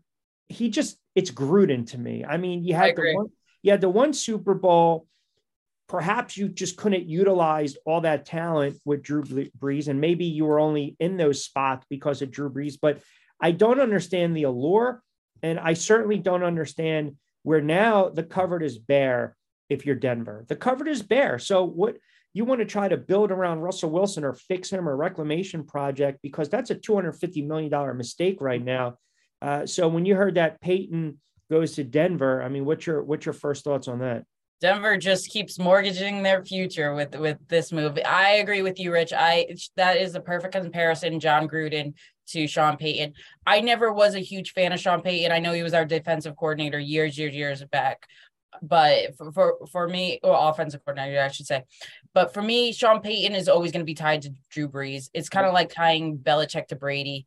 he 0.49 0.69
just 0.71 0.99
it's 1.17 1.33
Gruden 1.33 1.87
to 1.91 1.99
me. 1.99 2.25
I 2.25 2.37
mean, 2.37 2.63
you 2.63 2.75
had 2.75 2.95
the 2.95 3.15
one, 3.17 3.27
you 3.63 3.71
had 3.73 3.81
the 3.81 3.89
one 3.89 4.13
Super 4.13 4.55
Bowl 4.55 5.09
perhaps 5.93 6.39
you 6.39 6.49
just 6.49 6.79
couldn't 6.79 7.07
utilize 7.07 7.77
all 7.85 8.01
that 8.01 8.25
talent 8.25 8.81
with 8.87 9.03
Drew 9.03 9.23
Brees, 9.23 9.89
and 9.89 10.01
maybe 10.01 10.25
you 10.25 10.47
were 10.47 10.59
only 10.59 10.97
in 10.99 11.19
those 11.19 11.45
spots 11.45 11.87
because 11.91 12.23
of 12.23 12.31
Drew 12.31 12.49
Brees. 12.49 12.79
But 12.81 13.03
I 13.39 13.51
don't 13.51 13.79
understand 13.79 14.35
the 14.35 14.45
allure, 14.45 15.03
and 15.43 15.61
I 15.61 15.75
certainly 15.75 16.17
don't 16.17 16.45
understand 16.45 17.17
where 17.43 17.61
now 17.61 18.09
the 18.09 18.23
cupboard 18.23 18.63
is 18.63 18.79
bare 18.79 19.37
if 19.69 19.85
you're 19.85 19.95
Denver. 19.95 20.47
The 20.49 20.57
cupboard 20.57 20.89
is 20.89 21.03
bare. 21.03 21.39
So 21.39 21.65
what 21.65 21.99
you 22.33 22.47
want 22.47 22.61
to 22.61 22.67
try 22.67 22.89
to 22.89 22.97
build 22.97 23.31
around 23.31 23.61
Russell 23.61 23.91
Wilson 23.91 24.25
or 24.25 24.33
fix 24.33 24.71
him 24.71 24.89
or 24.89 24.97
reclamation 24.97 25.63
project 25.63 26.21
because 26.23 26.49
that's 26.49 26.71
a 26.71 26.75
$250 26.75 27.47
million 27.47 27.97
mistake 27.99 28.39
right 28.41 28.65
now. 28.65 28.97
Uh, 29.43 29.67
so 29.67 29.89
when 29.89 30.07
you 30.07 30.17
heard 30.17 30.37
that 30.37 30.59
Payton 30.63 31.21
goes 31.51 31.75
to 31.75 31.85
Denver, 31.85 32.43
I 32.43 32.49
mean, 32.49 32.65
what's 32.65 32.87
your 32.87 33.03
what's 33.03 33.27
your 33.27 33.35
first 33.35 33.63
thoughts 33.63 33.89
on 33.89 33.99
that? 33.99 34.25
Denver 34.63 34.97
just 34.97 35.29
keeps 35.29 35.59
mortgaging 35.59 36.23
their 36.23 36.45
future 36.45 36.95
with 36.95 37.17
with 37.17 37.37
this 37.49 37.73
move. 37.73 37.99
I 38.07 38.35
agree 38.35 38.63
with 38.63 38.79
you, 38.79 38.93
Rich. 38.93 39.13
I 39.13 39.57
that 39.77 39.97
is 39.97 40.13
the 40.13 40.21
perfect 40.21 40.55
comparison, 40.55 41.19
Jon 41.19 41.49
Gruden 41.49 41.95
to 42.29 42.47
Sean 42.47 42.77
Payton. 42.77 43.15
I 43.45 43.61
never 43.61 43.93
was 43.93 44.15
a 44.15 44.21
huge 44.21 44.53
fan 44.53 44.73
of 44.73 44.79
Sean 44.79 45.03
Payton. 45.03 45.33
I 45.33 45.41
know 45.41 45.53
he 45.53 45.65
was 45.65 45.75
our 45.75 45.85
defensive 45.85 46.37
coordinator 46.37 46.79
years, 46.79 47.19
years, 47.19 47.35
years 47.35 47.65
back. 47.73 48.07
But 48.63 49.17
for 49.17 49.33
for, 49.33 49.59
for 49.73 49.89
me, 49.89 50.21
or 50.23 50.51
offensive 50.51 50.85
coordinator, 50.85 51.21
I 51.21 51.29
should 51.29 51.47
say. 51.47 51.65
But 52.15 52.33
for 52.33 52.43
me, 52.43 52.73
Sean 52.73 53.01
Payton 53.01 53.35
is 53.35 53.49
always 53.49 53.73
going 53.73 53.81
to 53.81 53.85
be 53.85 53.95
tied 53.95 54.23
to 54.23 54.35
Drew 54.51 54.69
Brees. 54.69 55.11
It's 55.13 55.29
kind 55.29 55.45
of 55.45 55.53
like 55.53 55.75
tying 55.75 56.19
Belichick 56.19 56.69
to 56.69 56.77
Brady. 56.77 57.27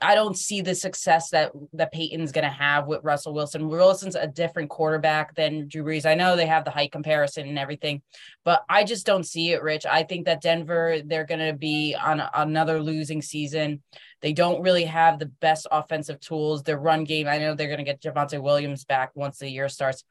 I 0.00 0.14
don't 0.14 0.36
see 0.36 0.62
the 0.62 0.74
success 0.74 1.28
that 1.30 1.52
that 1.74 1.92
Payton's 1.92 2.32
going 2.32 2.44
to 2.44 2.50
have 2.50 2.86
with 2.86 3.04
Russell 3.04 3.34
Wilson. 3.34 3.68
Wilson's 3.68 4.16
a 4.16 4.26
different 4.26 4.70
quarterback 4.70 5.34
than 5.34 5.68
Drew 5.68 5.84
Brees. 5.84 6.06
I 6.06 6.14
know 6.14 6.36
they 6.36 6.46
have 6.46 6.64
the 6.64 6.70
height 6.70 6.90
comparison 6.90 7.46
and 7.46 7.58
everything, 7.58 8.00
but 8.44 8.64
I 8.70 8.84
just 8.84 9.04
don't 9.04 9.26
see 9.26 9.52
it, 9.52 9.62
Rich. 9.62 9.84
I 9.84 10.04
think 10.04 10.24
that 10.24 10.40
Denver 10.40 11.00
they're 11.04 11.26
going 11.26 11.46
to 11.46 11.52
be 11.52 11.94
on 11.94 12.22
another 12.32 12.80
losing 12.82 13.20
season. 13.20 13.82
They 14.22 14.32
don't 14.32 14.62
really 14.62 14.84
have 14.84 15.18
the 15.18 15.26
best 15.26 15.66
offensive 15.70 16.18
tools. 16.20 16.62
Their 16.62 16.78
run 16.78 17.04
game, 17.04 17.28
I 17.28 17.36
know 17.36 17.54
they're 17.54 17.68
going 17.68 17.78
to 17.78 17.84
get 17.84 18.00
Javonte 18.00 18.42
Williams 18.42 18.86
back 18.86 19.10
once 19.14 19.38
the 19.38 19.50
year 19.50 19.68
starts, 19.68 20.02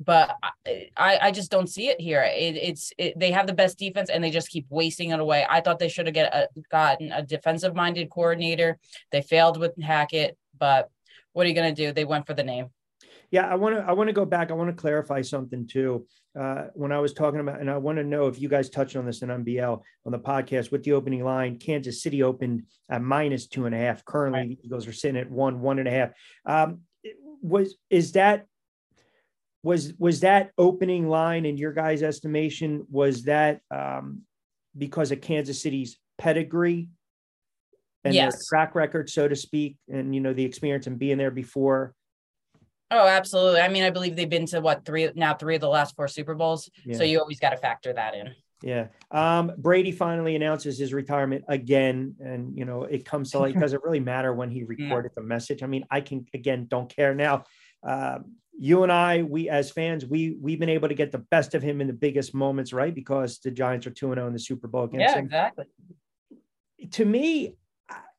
but 0.00 0.36
I, 0.96 1.18
I 1.22 1.30
just 1.30 1.50
don't 1.50 1.68
see 1.68 1.88
it 1.88 2.00
here. 2.00 2.22
It, 2.22 2.56
it's 2.56 2.92
it, 2.98 3.18
they 3.18 3.30
have 3.30 3.46
the 3.46 3.52
best 3.52 3.78
defense 3.78 4.10
and 4.10 4.22
they 4.22 4.30
just 4.30 4.50
keep 4.50 4.66
wasting 4.68 5.10
it 5.10 5.20
away. 5.20 5.46
I 5.48 5.60
thought 5.60 5.78
they 5.78 5.88
should 5.88 6.06
have 6.06 6.14
get 6.14 6.34
a, 6.34 6.48
gotten 6.70 7.12
a 7.12 7.22
defensive 7.22 7.74
minded 7.74 8.10
coordinator. 8.10 8.78
They 9.12 9.22
failed 9.22 9.58
with 9.58 9.80
Hackett, 9.80 10.36
but 10.58 10.90
what 11.32 11.46
are 11.46 11.48
you 11.48 11.54
going 11.54 11.74
to 11.74 11.86
do? 11.86 11.92
They 11.92 12.04
went 12.04 12.26
for 12.26 12.34
the 12.34 12.42
name. 12.42 12.70
Yeah, 13.30 13.48
I 13.48 13.54
want 13.54 13.76
to 13.76 13.82
I 13.82 13.92
want 13.92 14.08
to 14.08 14.12
go 14.12 14.24
back. 14.24 14.50
I 14.50 14.54
want 14.54 14.70
to 14.70 14.80
clarify 14.80 15.22
something 15.22 15.66
too. 15.66 16.06
Uh, 16.38 16.66
when 16.74 16.90
I 16.90 16.98
was 16.98 17.12
talking 17.12 17.40
about, 17.40 17.60
and 17.60 17.70
I 17.70 17.76
want 17.76 17.98
to 17.98 18.04
know 18.04 18.26
if 18.26 18.40
you 18.40 18.48
guys 18.48 18.68
touched 18.68 18.96
on 18.96 19.06
this 19.06 19.22
in 19.22 19.28
NBL 19.28 19.80
on 20.04 20.12
the 20.12 20.18
podcast 20.18 20.72
with 20.72 20.82
the 20.82 20.92
opening 20.92 21.24
line. 21.24 21.58
Kansas 21.58 22.02
City 22.02 22.22
opened 22.22 22.64
at 22.88 23.02
minus 23.02 23.46
two 23.46 23.66
and 23.66 23.74
a 23.74 23.78
half. 23.78 24.04
Currently, 24.04 24.38
right. 24.40 24.48
the 24.48 24.58
Eagles 24.64 24.86
are 24.86 24.92
sitting 24.92 25.20
at 25.20 25.30
one, 25.30 25.60
one 25.60 25.78
and 25.78 25.88
a 25.88 25.90
half. 25.90 26.10
Um, 26.44 26.80
was 27.40 27.76
is 27.90 28.12
that 28.12 28.46
was 29.64 29.94
was 29.98 30.20
that 30.20 30.50
opening 30.58 31.08
line 31.08 31.46
in 31.46 31.56
your 31.56 31.72
guys' 31.72 32.02
estimation 32.02 32.86
was 32.90 33.24
that 33.24 33.60
um, 33.70 34.22
because 34.76 35.10
of 35.10 35.20
Kansas 35.20 35.62
City's 35.62 35.98
pedigree 36.18 36.88
and 38.04 38.14
yes. 38.14 38.32
their 38.32 38.40
track 38.48 38.74
record, 38.74 39.08
so 39.08 39.26
to 39.26 39.34
speak, 39.34 39.76
and 39.88 40.14
you 40.14 40.20
know 40.20 40.34
the 40.34 40.44
experience 40.44 40.86
and 40.86 40.98
being 40.98 41.18
there 41.18 41.30
before? 41.30 41.94
Oh, 42.90 43.08
absolutely. 43.08 43.60
I 43.60 43.68
mean, 43.68 43.82
I 43.82 43.90
believe 43.90 44.14
they've 44.14 44.28
been 44.28 44.46
to 44.46 44.60
what 44.60 44.84
three 44.84 45.10
now 45.14 45.34
three 45.34 45.54
of 45.54 45.62
the 45.62 45.68
last 45.68 45.96
four 45.96 46.08
Super 46.08 46.34
Bowls. 46.34 46.70
Yeah. 46.84 46.98
So 46.98 47.04
you 47.04 47.18
always 47.18 47.40
got 47.40 47.50
to 47.50 47.56
factor 47.56 47.92
that 47.94 48.14
in. 48.14 48.34
Yeah. 48.62 48.86
Um, 49.10 49.52
Brady 49.58 49.92
finally 49.92 50.36
announces 50.36 50.78
his 50.78 50.94
retirement 50.94 51.44
again. 51.48 52.14
And, 52.20 52.56
you 52.56 52.64
know, 52.64 52.84
it 52.84 53.04
comes 53.04 53.30
to 53.32 53.38
like, 53.38 53.58
does 53.58 53.74
it 53.74 53.80
really 53.84 54.00
matter 54.00 54.32
when 54.32 54.50
he 54.50 54.64
recorded 54.64 55.12
the 55.14 55.22
message? 55.22 55.62
I 55.62 55.66
mean, 55.66 55.84
I 55.90 56.00
can, 56.00 56.26
again, 56.32 56.66
don't 56.68 56.94
care 56.94 57.14
now. 57.14 57.44
Um, 57.82 58.36
you 58.58 58.82
and 58.82 58.92
I, 58.92 59.22
we 59.22 59.48
as 59.48 59.70
fans, 59.70 60.06
we 60.06 60.36
we've 60.40 60.60
been 60.60 60.68
able 60.68 60.88
to 60.88 60.94
get 60.94 61.12
the 61.12 61.18
best 61.18 61.54
of 61.54 61.62
him 61.62 61.80
in 61.80 61.86
the 61.86 61.92
biggest 61.92 62.34
moments, 62.34 62.72
right? 62.72 62.94
Because 62.94 63.38
the 63.40 63.50
Giants 63.50 63.86
are 63.86 63.90
two 63.90 64.12
and 64.12 64.16
zero 64.16 64.24
oh 64.24 64.28
in 64.28 64.32
the 64.32 64.38
Super 64.38 64.68
Bowl 64.68 64.84
against 64.84 65.14
yeah, 65.14 65.18
him. 65.18 65.24
exactly. 65.26 65.64
To 66.92 67.04
me, 67.04 67.56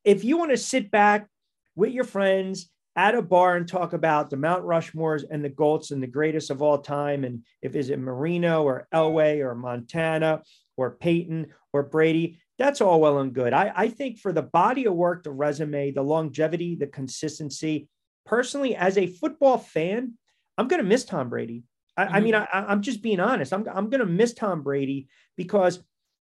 if 0.04 0.24
you 0.24 0.38
want 0.38 0.51
to 0.51 0.58
sit 0.58 0.92
back 0.92 1.27
with 1.75 1.92
your 1.92 2.03
friends 2.03 2.70
at 2.96 3.16
a 3.16 3.22
bar 3.22 3.57
and 3.57 3.68
talk 3.68 3.94
about 3.94 4.29
the 4.29 4.38
Mount 4.38 4.64
Rushmores 4.64 5.24
and 5.29 5.44
the 5.44 5.50
Goats 5.50 5.92
and 5.92 6.01
the 6.01 6.07
greatest 6.07 6.50
of 6.50 6.62
all 6.62 6.79
time, 6.79 7.24
and 7.24 7.44
if 7.62 7.75
is 7.75 7.90
it 7.90 8.00
Marino 8.00 8.64
or 8.64 8.88
Elway 8.94 9.40
or 9.40 9.55
Montana 9.55 10.42
or 10.77 10.92
Peyton 10.92 11.48
or 11.74 11.83
Brady, 11.83 12.40
that's 12.57 12.81
all 12.81 13.01
well 13.01 13.20
and 13.20 13.33
good. 13.33 13.53
I, 13.53 13.72
I 13.75 13.88
think 13.90 14.20
for 14.20 14.31
the 14.31 14.42
body 14.42 14.86
of 14.86 14.94
work, 14.94 15.24
the 15.24 15.31
resume, 15.31 15.92
the 15.92 16.01
longevity, 16.01 16.75
the 16.75 16.88
consistency, 16.88 17.90
personally, 18.25 18.75
as 18.75 18.98
a 18.98 19.07
football 19.07 19.57
fan, 19.57 20.14
I'm 20.57 20.68
going 20.68 20.81
to 20.81 20.87
miss 20.87 21.05
Tom 21.05 21.29
Brady. 21.29 21.63
I, 21.98 22.05
mm-hmm. 22.05 22.15
I 22.15 22.20
mean. 22.20 22.35
I, 22.35 22.72
am 22.72 22.81
just 22.81 23.01
being 23.01 23.20
honest. 23.20 23.53
I'm, 23.53 23.68
I'm 23.68 23.89
going 23.89 24.00
to 24.00 24.05
miss 24.05 24.33
Tom 24.33 24.61
Brady 24.61 25.07
because 25.35 25.83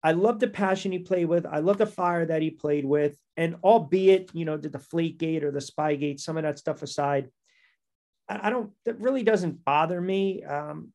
I 0.04 0.12
love 0.12 0.40
the 0.40 0.48
passion 0.48 0.92
he 0.92 1.00
played 1.00 1.26
with. 1.26 1.46
I 1.46 1.60
love 1.60 1.78
the 1.78 1.88
fire 1.88 2.26
that 2.26 2.42
he 2.42 2.52
played 2.52 2.86
with. 2.86 3.18
And 3.38 3.56
albeit, 3.64 4.30
you 4.34 4.46
know, 4.46 4.56
did 4.56 4.72
the 4.72 4.78
deflate 4.78 5.18
gate 5.18 5.44
or 5.44 5.52
the 5.52 5.62
spy 5.62 5.96
gate, 5.96 6.20
some 6.20 6.38
of 6.38 6.44
that 6.44 6.60
stuff 6.60 6.84
aside, 6.84 7.30
I, 8.30 8.48
I 8.48 8.50
don't, 8.50 8.72
that 8.86 9.00
really 9.00 9.24
doesn't 9.24 9.66
bother 9.66 10.00
me. 10.00 10.44
Um, 10.44 10.92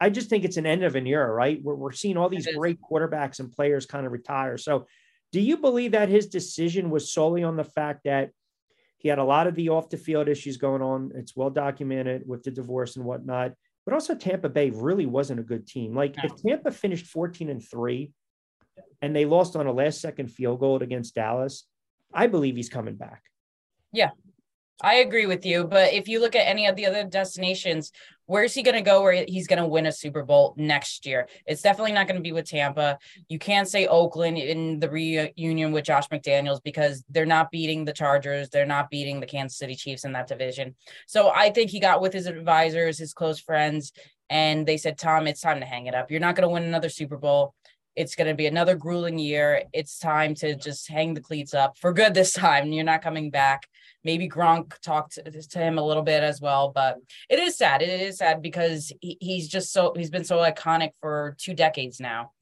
I 0.00 0.10
just 0.10 0.28
think 0.28 0.44
it's 0.44 0.58
an 0.58 0.66
end 0.66 0.82
of 0.82 0.96
an 0.96 1.06
era, 1.06 1.32
right? 1.32 1.58
Where 1.62 1.76
we're 1.76 1.92
seeing 1.92 2.16
all 2.16 2.28
these 2.28 2.46
great 2.54 2.78
quarterbacks 2.78 3.40
and 3.40 3.50
players 3.50 3.86
kind 3.86 4.04
of 4.04 4.12
retire. 4.12 4.58
So, 4.58 4.86
do 5.32 5.40
you 5.40 5.56
believe 5.56 5.92
that 5.92 6.08
his 6.08 6.28
decision 6.28 6.90
was 6.90 7.10
solely 7.10 7.42
on 7.42 7.56
the 7.56 7.64
fact 7.64 8.02
that 8.04 8.30
he 9.04 9.10
had 9.10 9.18
a 9.18 9.24
lot 9.24 9.46
of 9.46 9.54
the 9.54 9.68
off 9.68 9.90
the 9.90 9.98
field 9.98 10.28
issues 10.28 10.56
going 10.56 10.80
on. 10.80 11.12
It's 11.14 11.36
well 11.36 11.50
documented 11.50 12.26
with 12.26 12.42
the 12.42 12.50
divorce 12.50 12.96
and 12.96 13.04
whatnot. 13.04 13.52
But 13.84 13.92
also, 13.92 14.14
Tampa 14.14 14.48
Bay 14.48 14.70
really 14.70 15.04
wasn't 15.04 15.40
a 15.40 15.42
good 15.42 15.66
team. 15.66 15.94
Like, 15.94 16.14
if 16.24 16.34
Tampa 16.36 16.70
finished 16.70 17.04
14 17.08 17.50
and 17.50 17.62
three 17.62 18.12
and 19.02 19.14
they 19.14 19.26
lost 19.26 19.56
on 19.56 19.66
a 19.66 19.72
last 19.72 20.00
second 20.00 20.28
field 20.28 20.58
goal 20.58 20.82
against 20.82 21.14
Dallas, 21.14 21.64
I 22.14 22.28
believe 22.28 22.56
he's 22.56 22.70
coming 22.70 22.94
back. 22.94 23.22
Yeah, 23.92 24.12
I 24.82 24.96
agree 24.96 25.26
with 25.26 25.46
you, 25.46 25.64
but 25.64 25.92
if 25.92 26.08
you 26.08 26.20
look 26.20 26.34
at 26.34 26.48
any 26.48 26.66
of 26.66 26.74
the 26.74 26.86
other 26.86 27.04
destinations, 27.04 27.92
where's 28.26 28.54
he 28.54 28.62
going 28.62 28.74
to 28.74 28.82
go 28.82 29.02
where 29.02 29.24
he's 29.28 29.46
going 29.46 29.62
to 29.62 29.68
win 29.68 29.86
a 29.86 29.92
Super 29.92 30.24
Bowl 30.24 30.54
next 30.56 31.06
year? 31.06 31.28
It's 31.46 31.62
definitely 31.62 31.92
not 31.92 32.08
going 32.08 32.16
to 32.16 32.22
be 32.22 32.32
with 32.32 32.48
Tampa. 32.48 32.98
You 33.28 33.38
can't 33.38 33.68
say 33.68 33.86
Oakland 33.86 34.36
in 34.36 34.80
the 34.80 34.90
reunion 34.90 35.70
with 35.70 35.84
Josh 35.84 36.08
McDaniels 36.08 36.60
because 36.62 37.04
they're 37.08 37.24
not 37.24 37.52
beating 37.52 37.84
the 37.84 37.92
Chargers, 37.92 38.48
they're 38.50 38.66
not 38.66 38.90
beating 38.90 39.20
the 39.20 39.26
Kansas 39.26 39.58
City 39.58 39.76
Chiefs 39.76 40.04
in 40.04 40.12
that 40.12 40.26
division. 40.26 40.74
So 41.06 41.30
I 41.34 41.50
think 41.50 41.70
he 41.70 41.78
got 41.78 42.00
with 42.00 42.12
his 42.12 42.26
advisors, 42.26 42.98
his 42.98 43.14
close 43.14 43.38
friends, 43.38 43.92
and 44.28 44.66
they 44.66 44.76
said, 44.76 44.98
"Tom, 44.98 45.26
it's 45.28 45.40
time 45.40 45.60
to 45.60 45.66
hang 45.66 45.86
it 45.86 45.94
up. 45.94 46.10
You're 46.10 46.20
not 46.20 46.34
going 46.34 46.48
to 46.48 46.52
win 46.52 46.64
another 46.64 46.88
Super 46.88 47.16
Bowl. 47.16 47.54
It's 47.96 48.14
going 48.14 48.28
to 48.28 48.34
be 48.34 48.46
another 48.46 48.74
grueling 48.74 49.18
year. 49.18 49.62
It's 49.72 49.98
time 49.98 50.34
to 50.36 50.54
just 50.56 50.88
hang 50.88 51.14
the 51.14 51.20
cleats 51.20 51.54
up 51.54 51.78
for 51.78 51.92
good 51.92 52.14
this 52.14 52.32
time. 52.32 52.72
You're 52.72 52.84
not 52.84 53.02
coming 53.02 53.30
back." 53.30 53.68
Maybe 54.04 54.28
Gronk 54.28 54.78
talked 54.80 55.18
to 55.24 55.58
him 55.58 55.78
a 55.78 55.82
little 55.82 56.02
bit 56.02 56.22
as 56.22 56.38
well, 56.38 56.70
but 56.74 56.98
it 57.30 57.38
is 57.38 57.56
sad. 57.56 57.80
It 57.80 58.00
is 58.02 58.18
sad 58.18 58.42
because 58.42 58.92
he, 59.00 59.16
he's 59.18 59.48
just 59.48 59.72
so 59.72 59.94
he's 59.96 60.10
been 60.10 60.24
so 60.24 60.38
iconic 60.38 60.90
for 61.00 61.36
two 61.38 61.54
decades 61.54 62.00
now. 62.00 62.32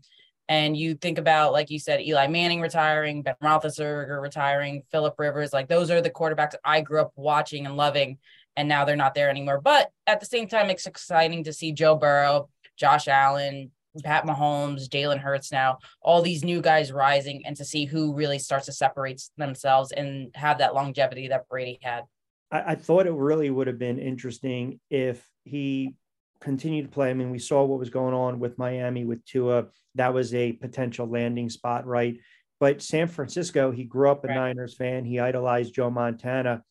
And 0.48 0.76
you 0.76 0.94
think 0.94 1.18
about, 1.18 1.52
like 1.52 1.70
you 1.70 1.78
said, 1.78 2.00
Eli 2.00 2.26
Manning 2.26 2.60
retiring, 2.60 3.22
Ben 3.22 3.36
Roethlisberger 3.42 4.20
retiring, 4.20 4.82
Philip 4.90 5.14
Rivers, 5.18 5.52
like 5.52 5.68
those 5.68 5.90
are 5.90 6.00
the 6.00 6.10
quarterbacks 6.10 6.54
I 6.64 6.80
grew 6.80 7.00
up 7.00 7.12
watching 7.14 7.64
and 7.64 7.76
loving, 7.76 8.18
and 8.56 8.68
now 8.68 8.84
they're 8.84 8.96
not 8.96 9.14
there 9.14 9.30
anymore. 9.30 9.60
But 9.60 9.90
at 10.06 10.18
the 10.18 10.26
same 10.26 10.48
time, 10.48 10.68
it's 10.68 10.86
exciting 10.86 11.44
to 11.44 11.52
see 11.52 11.72
Joe 11.72 11.94
Burrow, 11.94 12.48
Josh 12.76 13.06
Allen, 13.06 13.70
Pat 14.04 14.24
Mahomes, 14.24 14.88
Jalen 14.88 15.18
Hurts 15.18 15.52
now, 15.52 15.78
all 16.00 16.22
these 16.22 16.44
new 16.44 16.60
guys 16.60 16.92
rising 16.92 17.44
and 17.46 17.56
to 17.56 17.64
see 17.64 17.84
who 17.84 18.14
really 18.14 18.38
starts 18.38 18.66
to 18.66 18.72
separate 18.72 19.22
themselves 19.36 19.92
and 19.92 20.30
have 20.34 20.58
that 20.58 20.74
longevity 20.74 21.28
that 21.28 21.48
Brady 21.48 21.78
had. 21.82 22.04
I, 22.50 22.72
I 22.72 22.74
thought 22.74 23.06
it 23.06 23.12
really 23.12 23.50
would 23.50 23.66
have 23.66 23.78
been 23.78 23.98
interesting 23.98 24.80
if 24.90 25.26
he 25.44 25.94
continued 26.40 26.82
to 26.82 26.90
play. 26.90 27.10
I 27.10 27.14
mean, 27.14 27.30
we 27.30 27.38
saw 27.38 27.64
what 27.64 27.78
was 27.78 27.90
going 27.90 28.14
on 28.14 28.40
with 28.40 28.58
Miami 28.58 29.04
with 29.04 29.24
Tua. 29.24 29.66
That 29.94 30.14
was 30.14 30.34
a 30.34 30.52
potential 30.52 31.06
landing 31.06 31.50
spot, 31.50 31.86
right? 31.86 32.18
But 32.60 32.80
San 32.80 33.08
Francisco, 33.08 33.70
he 33.70 33.84
grew 33.84 34.10
up 34.10 34.24
a 34.24 34.28
right. 34.28 34.36
Niners 34.36 34.74
fan. 34.74 35.04
He 35.04 35.18
idolized 35.18 35.74
Joe 35.74 35.90
Montana. 35.90 36.62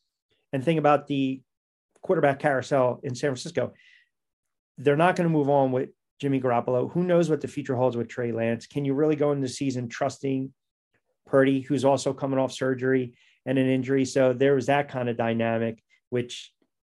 And 0.54 0.64
think 0.64 0.80
about 0.80 1.08
the 1.08 1.42
quarterback 2.02 2.40
carousel 2.40 3.00
in 3.04 3.16
San 3.16 3.30
Francisco. 3.30 3.74
They're 4.78 4.98
not 4.98 5.16
going 5.16 5.30
to 5.30 5.34
move 5.34 5.50
on 5.50 5.72
with 5.72 5.90
Jimmy 6.22 6.40
Garoppolo. 6.40 6.92
Who 6.92 7.04
knows 7.04 7.32
what 7.32 7.42
the 7.42 7.48
future 7.48 7.76
holds 7.76 7.98
with 7.98 8.08
Trey 8.08 8.32
Lance? 8.32 8.68
Can 8.68 8.86
you 8.86 8.94
really 8.94 9.16
go 9.16 9.32
into 9.32 9.42
the 9.42 9.50
season 9.50 9.90
trusting 9.90 10.54
Purdy, 11.26 11.62
who's 11.62 11.84
also 11.84 12.14
coming 12.14 12.38
off 12.38 12.52
surgery 12.52 13.16
and 13.48 13.58
an 13.58 13.68
injury? 13.68 14.06
So 14.06 14.32
there 14.32 14.54
was 14.54 14.68
that 14.68 14.88
kind 14.88 15.10
of 15.10 15.18
dynamic, 15.18 15.84
which 16.12 16.54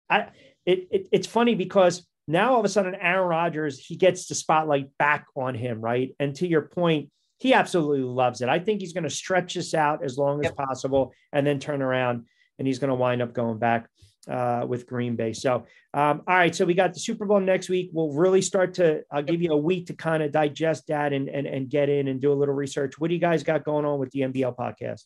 I 0.09 0.29
it, 0.65 0.87
it 0.91 1.07
it's 1.11 1.27
funny 1.27 1.55
because 1.55 2.07
Now 2.27 2.53
all 2.53 2.59
of 2.59 2.65
a 2.65 2.69
sudden, 2.69 2.95
Aaron 2.95 3.27
Rodgers, 3.27 3.79
he 3.79 3.95
gets 3.95 4.27
the 4.27 4.35
spotlight 4.35 4.89
back 4.97 5.25
on 5.35 5.55
him, 5.55 5.81
right? 5.81 6.13
And 6.19 6.35
to 6.35 6.47
your 6.47 6.63
point, 6.63 7.09
he 7.39 7.53
absolutely 7.53 8.01
loves 8.01 8.41
it. 8.41 8.49
I 8.49 8.59
think 8.59 8.81
he's 8.81 8.93
going 8.93 9.03
to 9.03 9.09
stretch 9.09 9.53
this 9.53 9.73
out 9.73 10.03
as 10.03 10.17
long 10.17 10.39
as 10.39 10.45
yep. 10.45 10.55
possible 10.55 11.13
and 11.31 11.45
then 11.45 11.59
turn 11.59 11.81
around 11.81 12.25
and 12.59 12.67
he's 12.67 12.79
going 12.79 12.89
to 12.89 12.95
wind 12.95 13.21
up 13.21 13.33
going 13.33 13.59
back 13.59 13.87
uh, 14.29 14.65
with 14.67 14.87
Green 14.87 15.15
Bay. 15.15 15.33
So, 15.33 15.65
um, 15.93 16.21
all 16.27 16.35
right. 16.35 16.55
So 16.55 16.65
we 16.65 16.73
got 16.73 16.93
the 16.93 16.99
Super 16.99 17.25
Bowl 17.25 17.39
next 17.39 17.69
week. 17.69 17.89
We'll 17.93 18.13
really 18.13 18.41
start 18.41 18.75
to, 18.75 19.03
I'll 19.11 19.23
give 19.23 19.41
you 19.41 19.51
a 19.51 19.57
week 19.57 19.87
to 19.87 19.93
kind 19.93 20.23
of 20.23 20.31
digest 20.31 20.87
that 20.87 21.13
and, 21.13 21.29
and, 21.29 21.47
and 21.47 21.69
get 21.69 21.89
in 21.89 22.07
and 22.07 22.21
do 22.21 22.31
a 22.31 22.35
little 22.35 22.55
research. 22.55 22.99
What 22.99 23.07
do 23.09 23.13
you 23.13 23.21
guys 23.21 23.43
got 23.43 23.63
going 23.63 23.85
on 23.85 23.99
with 23.99 24.11
the 24.11 24.21
NBL 24.21 24.55
podcast? 24.55 25.03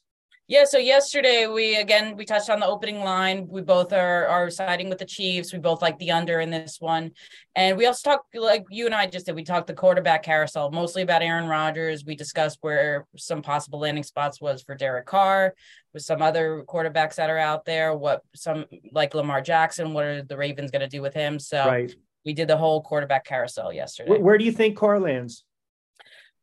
Yeah, 0.52 0.66
so 0.66 0.80
yesterday 0.80 1.48
we 1.48 1.78
again 1.78 2.18
we 2.18 2.26
touched 2.26 2.50
on 2.50 2.60
the 2.60 2.66
opening 2.66 3.00
line. 3.00 3.48
We 3.48 3.62
both 3.62 3.94
are 3.94 4.28
are 4.28 4.50
siding 4.50 4.90
with 4.90 4.98
the 4.98 5.06
Chiefs. 5.06 5.54
We 5.54 5.60
both 5.60 5.82
like 5.82 5.98
the 5.98 6.12
under 6.12 6.42
in 6.42 6.50
this 6.50 6.82
one. 6.82 7.12
And 7.56 7.78
we 7.78 7.86
also 7.86 8.10
talked 8.10 8.36
like 8.36 8.66
you 8.70 8.86
and 8.86 8.94
I 8.94 9.08
just 9.08 9.28
did, 9.28 9.36
we 9.36 9.46
talked 9.46 9.68
the 9.68 9.74
quarterback 9.74 10.24
carousel, 10.24 10.70
mostly 10.70 11.04
about 11.04 11.22
Aaron 11.22 11.48
Rodgers. 11.48 12.04
We 12.04 12.16
discussed 12.16 12.58
where 12.60 13.08
some 13.16 13.42
possible 13.42 13.80
landing 13.80 14.04
spots 14.04 14.42
was 14.42 14.62
for 14.62 14.76
Derek 14.76 15.06
Carr, 15.06 15.54
with 15.94 16.04
some 16.04 16.22
other 16.22 16.64
quarterbacks 16.68 17.16
that 17.16 17.30
are 17.30 17.38
out 17.38 17.66
there, 17.66 17.96
what 17.96 18.22
some 18.36 18.66
like 18.92 19.14
Lamar 19.14 19.42
Jackson, 19.42 19.94
what 19.94 20.06
are 20.06 20.24
the 20.24 20.38
Ravens 20.38 20.72
going 20.72 20.82
to 20.82 20.88
do 20.88 21.02
with 21.02 21.14
him? 21.14 21.40
So 21.40 21.66
right. 21.66 21.94
we 22.26 22.34
did 22.34 22.48
the 22.48 22.58
whole 22.58 22.82
quarterback 22.82 23.26
carousel 23.26 23.74
yesterday. 23.74 24.10
Where, 24.10 24.20
where 24.20 24.38
do 24.38 24.46
you 24.46 24.52
think 24.52 24.78
Carr 24.78 25.00
lands? 25.00 25.44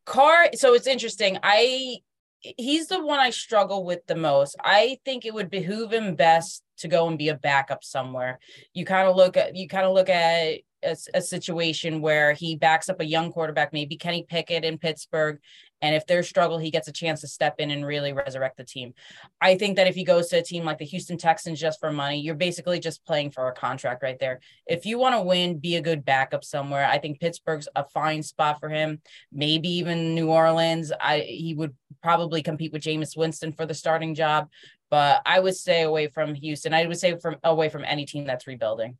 Carr, 0.05 0.49
so 0.53 0.73
it's 0.73 0.87
interesting. 0.87 1.37
I 1.43 1.97
he's 2.41 2.87
the 2.87 3.03
one 3.03 3.19
I 3.19 3.31
struggle 3.31 3.83
with 3.83 4.05
the 4.07 4.15
most. 4.15 4.55
I 4.63 4.99
think 5.03 5.25
it 5.25 5.33
would 5.33 5.49
behoove 5.49 5.91
him 5.91 6.15
best 6.15 6.63
to 6.77 6.87
go 6.87 7.07
and 7.07 7.17
be 7.17 7.29
a 7.29 7.35
backup 7.35 7.83
somewhere. 7.83 8.39
You 8.73 8.85
kind 8.85 9.07
of 9.07 9.15
look 9.15 9.37
at 9.37 9.55
you 9.55 9.67
kind 9.67 9.85
of 9.85 9.93
look 9.93 10.09
at 10.09 10.59
a, 10.83 10.95
a, 11.13 11.21
situation 11.21 12.01
where 12.01 12.33
he 12.33 12.55
backs 12.55 12.89
up 12.89 12.99
a 13.01 13.05
young 13.05 13.31
quarterback, 13.31 13.73
maybe 13.73 13.97
Kenny 13.97 14.25
Pickett 14.27 14.63
in 14.63 14.77
Pittsburgh, 14.77 15.39
and 15.81 15.95
if 15.95 16.05
there's 16.05 16.27
struggle, 16.27 16.57
he 16.57 16.71
gets 16.71 16.87
a 16.87 16.91
chance 16.91 17.21
to 17.21 17.27
step 17.27 17.55
in 17.59 17.71
and 17.71 17.85
really 17.85 18.11
resurrect 18.11 18.57
the 18.57 18.65
team. 18.65 18.93
I 19.41 19.55
think 19.55 19.77
that 19.77 19.87
if 19.87 19.95
he 19.95 20.03
goes 20.03 20.27
to 20.29 20.39
a 20.39 20.43
team 20.43 20.65
like 20.65 20.77
the 20.77 20.85
Houston 20.85 21.17
Texans 21.17 21.59
just 21.59 21.79
for 21.79 21.91
money, 21.91 22.19
you're 22.19 22.35
basically 22.35 22.79
just 22.79 23.05
playing 23.05 23.31
for 23.31 23.47
a 23.47 23.53
contract 23.53 24.03
right 24.03 24.19
there. 24.19 24.41
If 24.67 24.85
you 24.85 24.99
want 24.99 25.15
to 25.15 25.21
win, 25.21 25.59
be 25.59 25.77
a 25.77 25.81
good 25.81 26.03
backup 26.03 26.43
somewhere. 26.43 26.85
I 26.85 26.97
think 26.97 27.19
Pittsburgh's 27.19 27.69
a 27.75 27.85
fine 27.85 28.23
spot 28.23 28.59
for 28.59 28.69
him. 28.69 29.01
Maybe 29.31 29.69
even 29.69 30.15
New 30.15 30.29
Orleans. 30.29 30.91
I 30.99 31.19
he 31.19 31.53
would 31.53 31.75
probably 32.03 32.41
compete 32.41 32.73
with 32.73 32.83
Jameis 32.83 33.15
Winston 33.15 33.53
for 33.53 33.65
the 33.65 33.73
starting 33.73 34.15
job, 34.15 34.49
but 34.89 35.21
I 35.25 35.39
would 35.39 35.55
stay 35.55 35.83
away 35.83 36.07
from 36.07 36.33
Houston. 36.35 36.73
I 36.73 36.85
would 36.85 36.99
say 36.99 37.17
from 37.19 37.37
away 37.43 37.69
from 37.69 37.85
any 37.85 38.05
team 38.05 38.25
that's 38.25 38.47
rebuilding. 38.47 38.97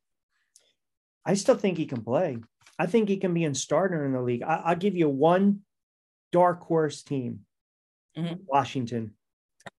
I 1.26 1.34
still 1.34 1.56
think 1.56 1.78
he 1.78 1.86
can 1.86 2.02
play. 2.02 2.38
I 2.78 2.86
think 2.86 3.10
he 3.10 3.18
can 3.18 3.34
be 3.34 3.44
in 3.44 3.54
starter 3.54 4.06
in 4.06 4.14
the 4.14 4.22
league. 4.22 4.42
I, 4.42 4.70
will 4.70 4.80
give 4.80 4.96
you 4.96 5.10
one 5.10 5.62
dark 6.32 6.62
horse 6.62 7.04
team, 7.04 7.42
mm-hmm. 8.18 8.36
Washington. 8.48 9.14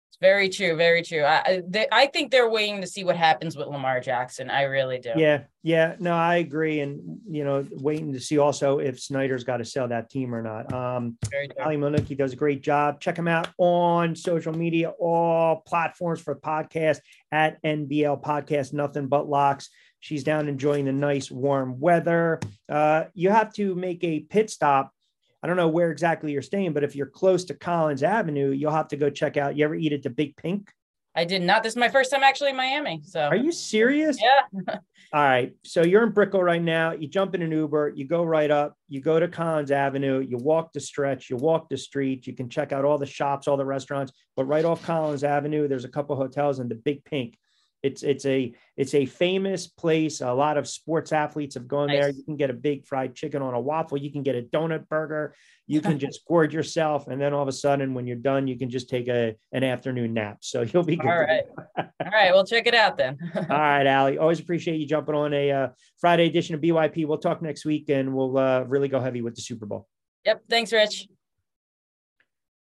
It's 0.09 0.19
very 0.21 0.51
true. 0.51 0.77
Very 0.77 1.03
true. 1.03 1.25
I 1.25 1.63
they, 1.67 1.87
I 1.91 2.07
think 2.07 2.31
they're 2.31 2.51
waiting 2.51 2.83
to 2.83 2.87
see 2.87 3.05
what 3.05 3.17
happens 3.17 3.57
with 3.57 3.69
Lamar 3.69 4.01
Jackson. 4.01 4.51
I 4.51 4.65
really 4.65 4.99
do. 4.99 5.13
Yeah, 5.17 5.45
yeah. 5.63 5.97
No, 5.99 6.15
I 6.15 6.37
agree, 6.37 6.81
and 6.81 7.21
you 7.29 7.45
know, 7.45 7.67
waiting 7.71 8.13
to 8.13 8.21
see 8.21 8.37
also 8.37 8.81
if 8.81 9.01
Snyder's 9.01 9.45
got 9.45 9.59
to 9.59 9.65
sell 9.65 9.89
that 9.89 10.11
team 10.11 10.35
or 10.35 10.43
not. 10.43 10.71
Um, 10.73 11.17
Ally 11.59 11.77
Miielnicki 11.77 12.19
does 12.19 12.35
a 12.35 12.37
great 12.37 12.61
job. 12.61 13.01
Check 13.01 13.17
him 13.17 13.29
out 13.29 13.49
on 13.57 14.15
social 14.15 14.53
media, 14.53 14.91
all 14.99 15.63
platforms 15.65 16.21
for 16.21 16.35
podcast 16.35 16.99
at 17.33 17.63
NBL 17.63 18.23
Podcast. 18.23 18.75
Nothing 18.75 19.07
but 19.07 19.29
locks. 19.29 19.71
She's 20.01 20.25
down 20.25 20.49
enjoying 20.49 20.87
the 20.87 20.93
nice 20.93 21.31
warm 21.31 21.79
weather. 21.79 22.41
Uh, 22.69 23.05
you 23.15 23.31
have 23.31 23.53
to 23.55 23.75
make 23.75 24.03
a 24.03 24.21
pit 24.21 24.51
stop 24.51 24.93
I 25.43 25.47
don't 25.47 25.57
know 25.57 25.69
where 25.69 25.91
exactly 25.91 26.33
you're 26.33 26.43
staying, 26.43 26.75
but 26.75 26.85
if 26.85 26.95
you're 26.95 27.07
close 27.07 27.45
to 27.45 27.55
Collins 27.55 28.03
Avenue, 28.03 28.51
you'll 28.51 28.73
have 28.73 28.89
to 28.89 28.97
go 28.97 29.09
check 29.09 29.37
out. 29.37 29.57
You 29.57 29.65
ever 29.65 29.75
eat 29.75 29.93
at 29.93 30.03
the 30.03 30.11
Big 30.11 30.37
Pink? 30.37 30.71
I 31.15 31.25
did 31.25 31.43
not. 31.43 31.63
This 31.63 31.73
is 31.73 31.77
my 31.77 31.89
first 31.89 32.11
time 32.11 32.23
actually 32.23 32.51
in 32.51 32.57
Miami. 32.57 33.01
So 33.05 33.23
are 33.23 33.37
you 33.37 33.51
serious? 33.51 34.19
Yeah. 34.21 34.77
All 35.13 35.23
right. 35.25 35.53
So 35.65 35.83
you're 35.83 36.05
in 36.05 36.13
Brickell 36.13 36.43
right 36.43 36.63
now. 36.63 36.93
You 36.93 37.09
jump 37.09 37.35
in 37.35 37.43
an 37.43 37.51
Uber, 37.51 37.95
you 37.97 38.07
go 38.07 38.23
right 38.23 38.51
up, 38.51 38.77
you 38.89 39.01
go 39.01 39.19
to 39.19 39.27
Collins 39.27 39.73
Avenue, 39.73 40.21
you 40.21 40.37
walk 40.37 40.73
the 40.73 40.79
stretch, 40.79 41.31
you 41.31 41.37
walk 41.37 41.69
the 41.69 41.77
street, 41.77 42.29
you 42.29 42.35
can 42.35 42.49
check 42.49 42.71
out 42.71 42.85
all 42.85 42.97
the 42.97 43.07
shops, 43.07 43.49
all 43.49 43.57
the 43.57 43.65
restaurants. 43.65 44.13
But 44.37 44.45
right 44.45 44.65
off 44.65 44.85
Collins 44.85 45.25
Avenue, 45.25 45.67
there's 45.67 45.85
a 45.85 45.89
couple 45.89 46.15
hotels 46.15 46.61
and 46.61 46.71
the 46.71 46.77
Big 46.77 47.05
Pink. 47.05 47.37
It's 47.83 48.03
it's 48.03 48.27
a 48.27 48.55
it's 48.77 48.95
a 48.95 49.07
famous 49.07 49.67
place. 49.67 50.21
A 50.21 50.33
lot 50.33 50.59
of 50.59 50.69
sports 50.69 51.13
athletes 51.13 51.55
have 51.55 51.67
gone 51.67 51.89
nice. 51.89 52.01
there. 52.01 52.11
You 52.11 52.23
can 52.25 52.37
get 52.37 52.51
a 52.51 52.55
big 52.55 52.87
fried 52.87 53.15
chicken 53.15 53.41
on 53.43 53.55
a 53.55 53.61
waffle. 53.61 53.97
You 53.97 54.13
can 54.13 54.23
get 54.23 54.35
a 54.35 54.43
donut 54.43 54.89
burger. 54.89 55.35
You 55.67 55.81
can 55.81 55.99
just 55.99 56.27
gorge 56.27 56.53
yourself, 56.53 57.09
and 57.09 57.21
then 57.21 57.33
all 57.33 57.43
of 57.43 57.49
a 57.49 57.53
sudden, 57.53 57.95
when 57.95 58.07
you're 58.07 58.17
done, 58.17 58.47
you 58.47 58.59
can 58.59 58.71
just 58.71 58.91
take 58.91 59.09
a 59.09 59.37
an 59.53 59.65
afternoon 59.65 60.15
nap. 60.15 60.39
So 60.43 60.63
you'll 60.73 60.85
be 60.85 60.97
good. 60.97 61.09
All 61.09 61.21
right, 61.21 61.45
all 61.79 62.11
right. 62.13 62.33
We'll 62.33 62.47
check 62.47 62.67
it 62.67 62.75
out 62.75 62.97
then. 62.97 63.19
all 63.35 63.45
right, 63.49 63.87
Ally. 63.87 64.17
Always 64.17 64.41
appreciate 64.41 64.79
you 64.79 64.87
jumping 64.87 65.15
on 65.15 65.33
a 65.33 65.51
uh, 65.51 65.69
Friday 66.01 66.27
edition 66.27 66.55
of 66.55 66.61
BYP. 66.61 67.07
We'll 67.07 67.19
talk 67.19 67.41
next 67.41 67.65
week, 67.65 67.89
and 67.89 68.15
we'll 68.15 68.37
uh, 68.37 68.63
really 68.63 68.89
go 68.89 69.01
heavy 69.01 69.23
with 69.23 69.35
the 69.35 69.43
Super 69.43 69.67
Bowl. 69.67 69.87
Yep. 70.25 70.43
Thanks, 70.49 70.73
Rich. 70.73 71.09